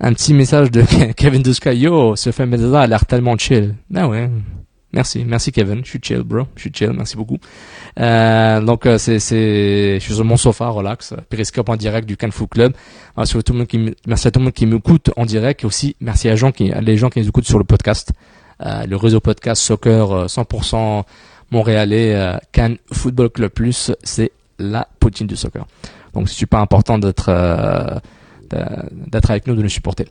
[0.00, 0.82] un petit message de
[1.16, 3.76] Kevin Duskayo, ce fait Medza a l'air tellement chill.
[3.88, 4.28] Ben ouais,
[4.96, 5.84] Merci, merci Kevin.
[5.84, 6.46] Je suis chill, bro.
[6.56, 6.92] Je suis chill.
[6.92, 7.38] Merci beaucoup.
[7.98, 11.14] Euh, donc euh, c'est, c'est, je suis sur mon sofa, relax.
[11.28, 12.74] Periscope en direct du Canfou Club.
[13.16, 15.62] Merci à tout le monde qui, merci à tout le monde qui m'écoute en direct
[15.62, 18.12] et aussi merci à gens qui, les gens qui nous écoutent sur le podcast,
[18.64, 21.02] euh, le réseau podcast Soccer 100% euh,
[21.50, 23.92] montréalais euh, Can Football Club Plus.
[24.02, 25.66] C'est la poutine du soccer.
[26.12, 27.98] Donc c'est super important d'être, euh,
[28.50, 30.06] d'être avec nous, de nous supporter.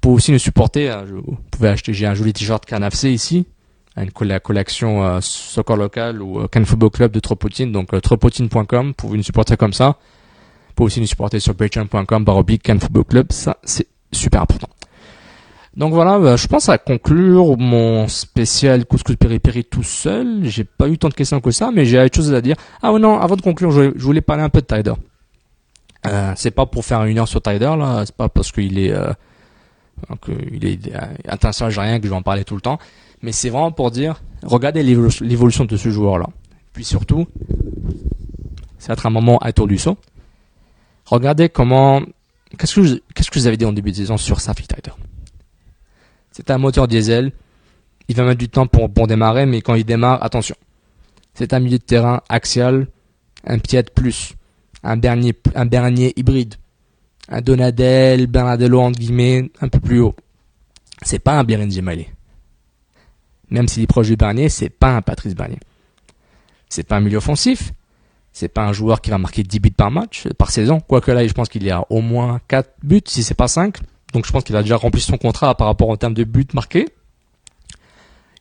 [0.00, 3.46] Pour aussi nous supporter, vous pouvez acheter, j'ai un joli t-shirt FC ici
[4.20, 8.94] la collection euh, soccer local ou euh, Can Football Club de Tropotine, donc euh, tropotine.com
[8.94, 9.96] pour nous supporter comme ça.
[10.74, 14.68] Pour aussi nous supporter sur patreon.com baroblique Can Football Club, ça c'est super important.
[15.76, 20.40] Donc voilà, bah, je pense à conclure mon spécial couscous péripéri tout seul.
[20.44, 22.56] J'ai pas eu tant de questions que ça, mais j'ai autre chose à dire.
[22.82, 24.94] Ah ouais, non, avant de conclure, je, voulais parler un peu de Tider.
[26.36, 30.26] C'est pas pour faire une heure sur Tider là, c'est pas parce qu'il est euh,
[30.52, 32.78] il est euh, j'ai rien que je vais en parler tout le temps,
[33.22, 36.26] mais c'est vraiment pour dire regardez l'évolution de ce joueur là.
[36.72, 37.26] Puis surtout,
[38.78, 39.98] ça va être un moment à tour du saut.
[41.06, 42.02] Regardez comment
[42.56, 44.92] qu'est-ce que qu'est-ce que vous avez dit en début de saison sur Safi Tider
[46.38, 47.32] c'est un moteur diesel.
[48.06, 50.54] Il va mettre du temps pour, pour démarrer, mais quand il démarre, attention.
[51.34, 52.86] C'est un milieu de terrain axial,
[53.44, 54.34] un Piat plus,
[54.84, 55.66] un Bernier, un
[56.16, 56.54] hybride,
[57.28, 60.14] un Donadel, Bernardello entre guillemets, un peu plus haut.
[61.02, 62.06] C'est pas un Biren Gemali.
[63.50, 65.60] Même s'il est proche du Bernier, c'est pas un Patrice Bernier.
[66.68, 67.72] C'est pas un milieu offensif.
[68.32, 70.80] C'est pas un joueur qui va marquer 10 buts par match, par saison.
[70.80, 73.78] Quoique là, je pense qu'il y a au moins 4 buts, si c'est pas 5.
[74.12, 76.46] Donc je pense qu'il a déjà rempli son contrat par rapport en termes de buts
[76.52, 76.88] marqués.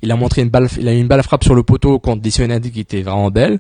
[0.02, 2.22] Il a montré une balle, il a eu une balle frappe sur le poteau contre
[2.22, 3.60] Dissonadi qui était vraiment belle.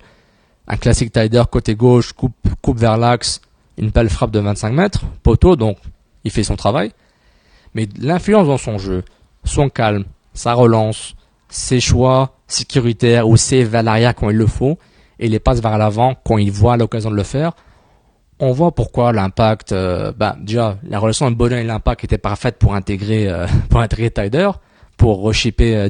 [0.67, 3.41] Un classique Tider côté gauche, coupe, coupe vers l'axe,
[3.77, 5.77] une balle frappe de 25 mètres, poteau, donc
[6.23, 6.91] il fait son travail.
[7.73, 9.03] Mais l'influence dans son jeu,
[9.43, 11.15] son calme, sa relance,
[11.49, 14.77] ses choix sécuritaires ou ses vers l'arrière quand il le faut,
[15.19, 17.53] et les passes vers l'avant quand il voit l'occasion de le faire,
[18.39, 22.57] on voit pourquoi l'impact, euh, bah, déjà, la relation entre Bologne et l'impact était parfaite
[22.59, 24.49] pour intégrer, euh, pour intégrer Tider,
[24.95, 25.33] pour euh,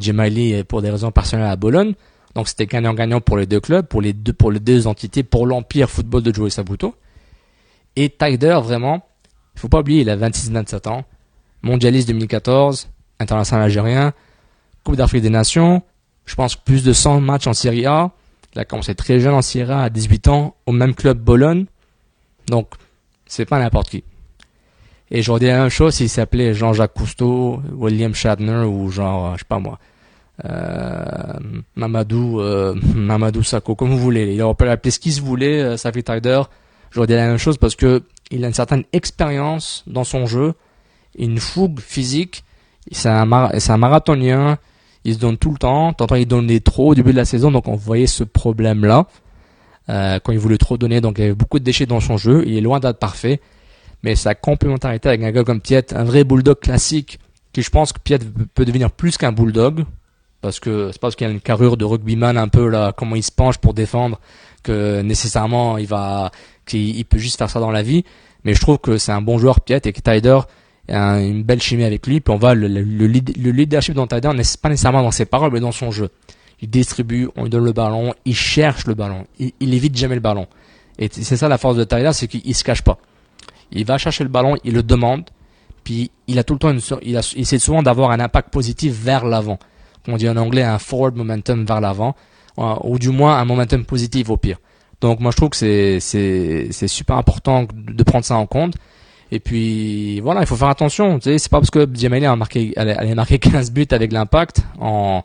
[0.01, 1.93] Jemali pour des raisons personnelles à Bologne.
[2.35, 5.47] Donc c'était gagnant-gagnant pour les deux clubs, pour les deux, pour les deux entités, pour
[5.47, 6.95] l'empire football de Joey Sabuto.
[7.95, 9.07] Et Tider, vraiment,
[9.55, 11.03] il faut pas oublier, il a 26-27 ans,
[11.63, 12.89] mondialiste 2014,
[13.19, 14.13] international algérien,
[14.87, 15.83] Coupe d'Afrique des Nations,
[16.25, 18.11] je pense plus de 100 matchs en Serie A.
[18.55, 21.65] Il a commencé très jeune en Serie A à 18 ans, au même club Bologne.
[22.47, 22.69] Donc,
[23.25, 24.05] c'est pas n'importe qui.
[25.11, 29.39] Et j'aurais dit la même chose s'il s'appelait Jean-Jacques Cousteau, William Shatner ou genre, je
[29.39, 29.77] sais pas moi,
[30.45, 31.33] euh,
[31.75, 34.35] Mamadou, euh, Mamadou Sakho, comme vous voulez.
[34.35, 36.43] Il aurait pu l'appeler ce qu'il voulait, euh, Safi Tider.
[36.91, 40.53] J'aurais dit la même chose parce que il a une certaine expérience dans son jeu,
[41.19, 42.45] une fougue physique.
[42.93, 44.57] C'est un, un marathonien.
[45.07, 45.93] Il se donne tout le temps.
[45.93, 49.07] Tantôt il donnait trop au début de la saison, donc on voyait ce problème-là.
[49.87, 52.17] Euh, quand il voulait trop donner, donc il y avait beaucoup de déchets dans son
[52.17, 52.43] jeu.
[52.45, 53.39] Il est loin d'être parfait,
[54.03, 57.19] mais sa complémentarité avec un gars comme Piet, un vrai bulldog classique,
[57.53, 58.19] qui je pense que Piet
[58.53, 59.85] peut devenir plus qu'un bulldog,
[60.41, 63.23] parce que c'est parce qu'il a une carrure de rugbyman un peu là, comment il
[63.23, 64.19] se penche pour défendre,
[64.61, 66.31] que nécessairement il va,
[66.65, 68.03] qu'il peut juste faire ça dans la vie.
[68.43, 70.39] Mais je trouve que c'est un bon joueur Piet et que Tider
[70.89, 72.19] a une belle chimie avec lui.
[72.21, 75.51] Puis on voit le, le, le leadership dans Tider n'est pas nécessairement dans ses paroles,
[75.51, 76.09] mais dans son jeu
[76.61, 80.21] il distribue, on lui donne le ballon, il cherche le ballon, il, évite jamais le
[80.21, 80.47] ballon.
[80.97, 82.97] Et c'est ça la force de Tyler, c'est qu'il se cache pas.
[83.71, 85.29] Il va chercher le ballon, il le demande,
[85.83, 88.49] puis il a tout le temps une, il, a, il essaie souvent d'avoir un impact
[88.49, 89.59] positif vers l'avant.
[90.07, 92.15] On dit en anglais un forward momentum vers l'avant,
[92.57, 94.57] ou du moins un momentum positif au pire.
[94.99, 98.75] Donc moi je trouve que c'est super important de prendre ça en compte.
[99.31, 101.19] Et puis voilà, il faut faire attention.
[101.21, 105.23] C'est pas parce que Jamali a marqué, elle a marqué 15 buts avec l'impact en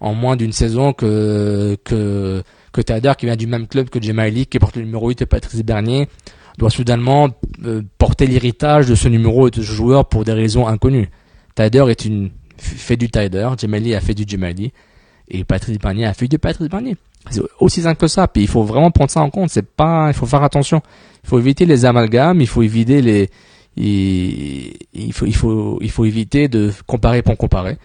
[0.00, 2.80] en moins d'une saison que que que
[3.14, 6.08] qui vient du même club que Jemali qui porte le numéro 8 et Patrice Bernier
[6.58, 7.30] doit soudainement
[7.64, 11.08] euh, porter l'héritage de ce numéro et de ce joueur pour des raisons inconnues.
[11.54, 14.72] Tader est une fait du Tader, Jemali a fait du Jemali
[15.28, 16.96] et Patrice Bernier a fait du Patrice Bernier.
[17.30, 18.28] C'est aussi simple que ça.
[18.28, 19.50] Puis il faut vraiment prendre ça en compte.
[19.50, 20.80] C'est pas, il faut faire attention.
[21.24, 22.40] Il faut éviter les amalgames.
[22.40, 23.30] Il faut éviter les,
[23.76, 27.78] il faut, il faut, il faut éviter de comparer pour comparer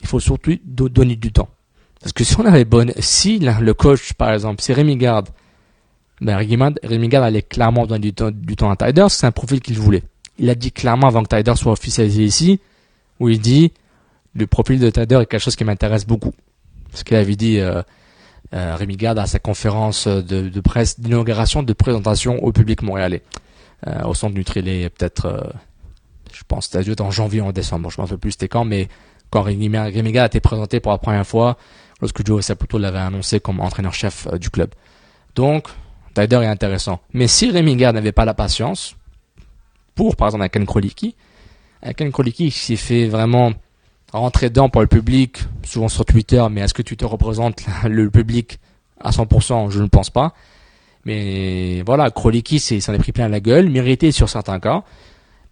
[0.00, 1.48] il faut surtout donner du temps.
[2.00, 5.28] Parce que si on avait bonne, si le coach, par exemple, c'est Rémi Garde,
[6.20, 9.60] ben Rémi Garde allait clairement donner du temps, du temps à Tider, c'est un profil
[9.60, 10.02] qu'il voulait.
[10.38, 12.60] Il a dit clairement avant que Tider soit officialisé ici,
[13.18, 13.72] où il dit,
[14.34, 16.32] le profil de Tider est quelque chose qui m'intéresse beaucoup.
[16.94, 17.82] Ce qu'il avait dit, euh,
[18.54, 23.22] euh, Rémi Garde à sa conférence de, presse d'inauguration, de présentation au public montréalais,
[23.86, 25.40] euh, au centre Nutrilé, peut-être, euh,
[26.32, 28.88] je pense, c'était en janvier ou en décembre, je m'en souviens plus c'était quand, mais
[29.30, 31.56] quand Rémi a été présenté pour la première fois
[32.00, 34.70] lorsque Joe Saputo l'avait annoncé comme entraîneur-chef euh, du club.
[35.34, 35.68] Donc,
[36.14, 37.00] Tider est intéressant.
[37.12, 38.96] Mais si Rémi n'avait pas la patience,
[39.94, 41.14] pour par exemple un Ken Kroliki,
[41.82, 43.52] un Kroliki s'est fait vraiment
[44.12, 48.58] rentrer dedans pour le public, souvent sur Twitter, mais est-ce que Twitter représente le public
[49.00, 50.34] à 100% Je ne pense pas.
[51.04, 54.82] Mais voilà, Kroliki s'en est pris plein la gueule, mérité sur certains cas.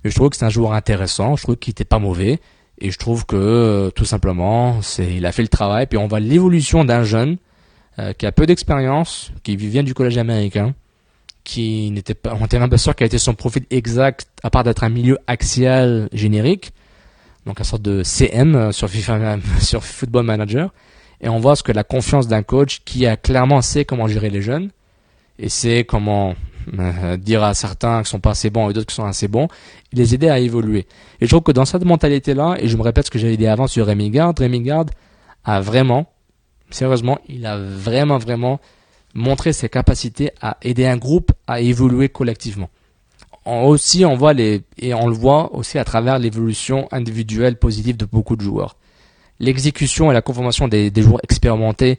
[0.04, 2.40] Mais je trouve que c'est un joueur intéressant, je trouve qu'il n'était pas mauvais.
[2.78, 5.86] Et je trouve que tout simplement, c'est il a fait le travail.
[5.86, 7.38] Puis on voit l'évolution d'un jeune
[8.18, 10.74] qui a peu d'expérience, qui vient du collège américain,
[11.46, 14.64] qui n'était pas, on était même pas sûr quel était son profil exact, à part
[14.64, 16.72] d'être un milieu axial générique,
[17.47, 20.72] donc une sorte de CM sur FIFA, sur Football Manager.
[21.20, 24.28] Et on voit ce que la confiance d'un coach qui a clairement sait comment gérer
[24.28, 24.70] les jeunes
[25.38, 26.34] et sait comment
[26.78, 29.49] euh, dire à certains qui sont pas assez bons et d'autres qui sont assez bons,
[29.92, 30.86] les aider à évoluer.
[31.20, 33.47] Et je trouve que dans cette mentalité-là, et je me répète ce que j'avais dit
[33.47, 34.90] avant sur Rémi Garde
[35.44, 36.12] a vraiment,
[36.70, 38.61] sérieusement, il a vraiment, vraiment
[39.14, 42.68] montrer ses capacités à aider un groupe à évoluer collectivement.
[43.47, 48.05] Aussi, on voit les, et on le voit aussi à travers l'évolution individuelle positive de
[48.05, 48.76] beaucoup de joueurs.
[49.38, 51.99] L'exécution et la conformation des, joueurs expérimentés,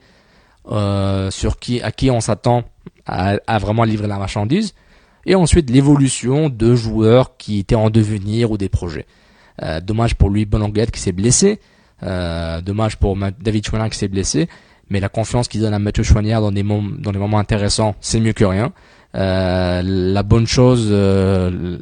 [0.69, 2.63] euh, sur qui, à qui on s'attend
[3.05, 4.73] à, vraiment livrer la marchandise.
[5.25, 9.05] Et ensuite, l'évolution de joueurs qui étaient en devenir ou des projets.
[9.61, 11.59] Euh, dommage pour lui, Bonanguette qui s'est blessé.
[12.03, 14.47] Euh, dommage pour David Chouin qui s'est blessé
[14.89, 17.95] mais la confiance qu'il donne à Mathieu Chouanière dans des, moments, dans des moments intéressants,
[17.99, 18.71] c'est mieux que rien.
[19.17, 21.79] Euh, la bonne chose, euh,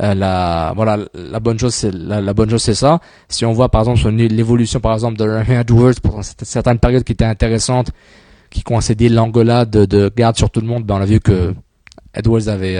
[0.00, 3.00] euh, la voilà, la bonne chose, c'est la, bonne chose, c'est ça.
[3.28, 7.12] Si on voit par exemple l'évolution, par exemple, de Remy Edwards pour certaines périodes qui
[7.12, 7.90] étaient intéressantes,
[8.50, 11.54] qui coïncidaient l'engueulade de, de, garde sur tout le monde, ben on a vu que
[12.14, 12.78] Edwards avait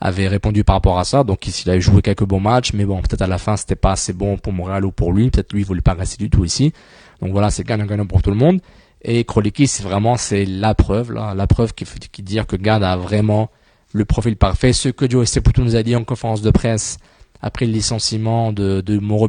[0.00, 1.22] avait répondu par rapport à ça.
[1.22, 3.92] Donc il a joué quelques bons matchs, mais bon, peut-être à la fin c'était pas
[3.92, 5.30] assez bon pour Montréal ou pour lui.
[5.30, 6.72] Peut-être lui il voulait pas rester du tout ici.
[7.20, 8.60] Donc voilà, c'est gagnant-gagnant pour tout le monde.
[9.04, 12.82] Et Kroliki, c'est vraiment c'est la preuve, là, la preuve qui, qui dit que Gard
[12.82, 13.50] a vraiment
[13.92, 14.72] le profil parfait.
[14.72, 16.96] Ce que Joe Seputo nous a dit en conférence de presse
[17.42, 19.28] après le licenciement de, de Moro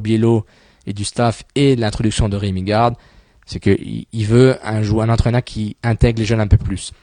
[0.88, 2.96] et du staff et l'introduction de Rémi Garde,
[3.46, 6.94] c'est qu'il il veut un un entraîneur qui intègre les jeunes un peu plus.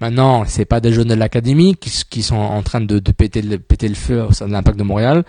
[0.00, 3.42] Maintenant, c'est pas des jeunes de l'académie qui, qui, sont en train de, de péter,
[3.42, 5.24] le, péter le feu au sein de l'impact de Montréal.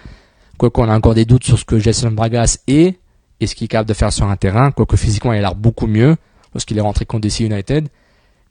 [0.58, 3.00] Quoiqu'on a encore des doutes sur ce que Jason Bragas est,
[3.42, 5.56] et ce qu'il est capable de faire sur un terrain, quoique physiquement il a l'air
[5.56, 6.16] beaucoup mieux
[6.54, 7.88] lorsqu'il est rentré contre DC United.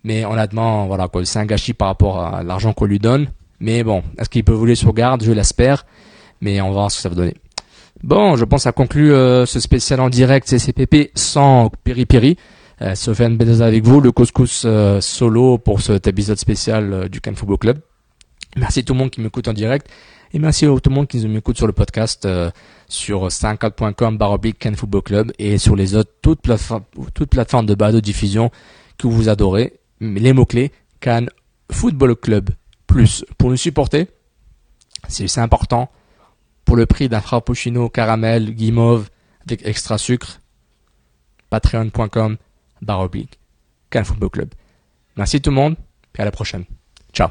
[0.04, 3.28] Mais honnêtement, voilà, quoi, c'est un gâchis par rapport à l'argent qu'on lui donne.
[3.60, 5.22] Mais bon, est-ce qu'il peut voler sur garde?
[5.22, 5.84] Je l'espère.
[6.40, 7.34] Mais on va voir ce que ça va donner.
[8.02, 12.38] Bon, je pense à conclure euh, ce spécial en direct CCPP sans piri-piri.
[12.82, 17.34] Euh, Sofiane avec vous, le couscous euh, solo pour cet épisode spécial euh, du Can
[17.34, 17.78] Football Club.
[18.56, 19.86] Merci tout le monde qui m'écoute en direct.
[20.32, 22.50] Et merci à tout le monde qui nous écoute sur le podcast euh,
[22.88, 27.74] sur 54.com baroblique Can Football Club et sur les autres, toutes plateformes, toutes plateformes de
[27.74, 28.50] bas de diffusion
[28.96, 29.80] que vous adorez.
[30.00, 31.26] Les mots-clés, Can
[31.70, 32.50] Football Club
[32.86, 33.24] plus.
[33.38, 34.08] Pour nous supporter,
[35.08, 35.90] c'est important.
[36.64, 39.08] Pour le prix d'un frappuccino caramel guimauve
[39.44, 40.40] avec extra sucre,
[41.48, 42.36] patreon.com
[42.82, 43.40] baroblique
[43.90, 44.54] Can Football Club.
[45.16, 45.76] Merci tout le monde
[46.16, 46.64] et à la prochaine.
[47.12, 47.30] Ciao.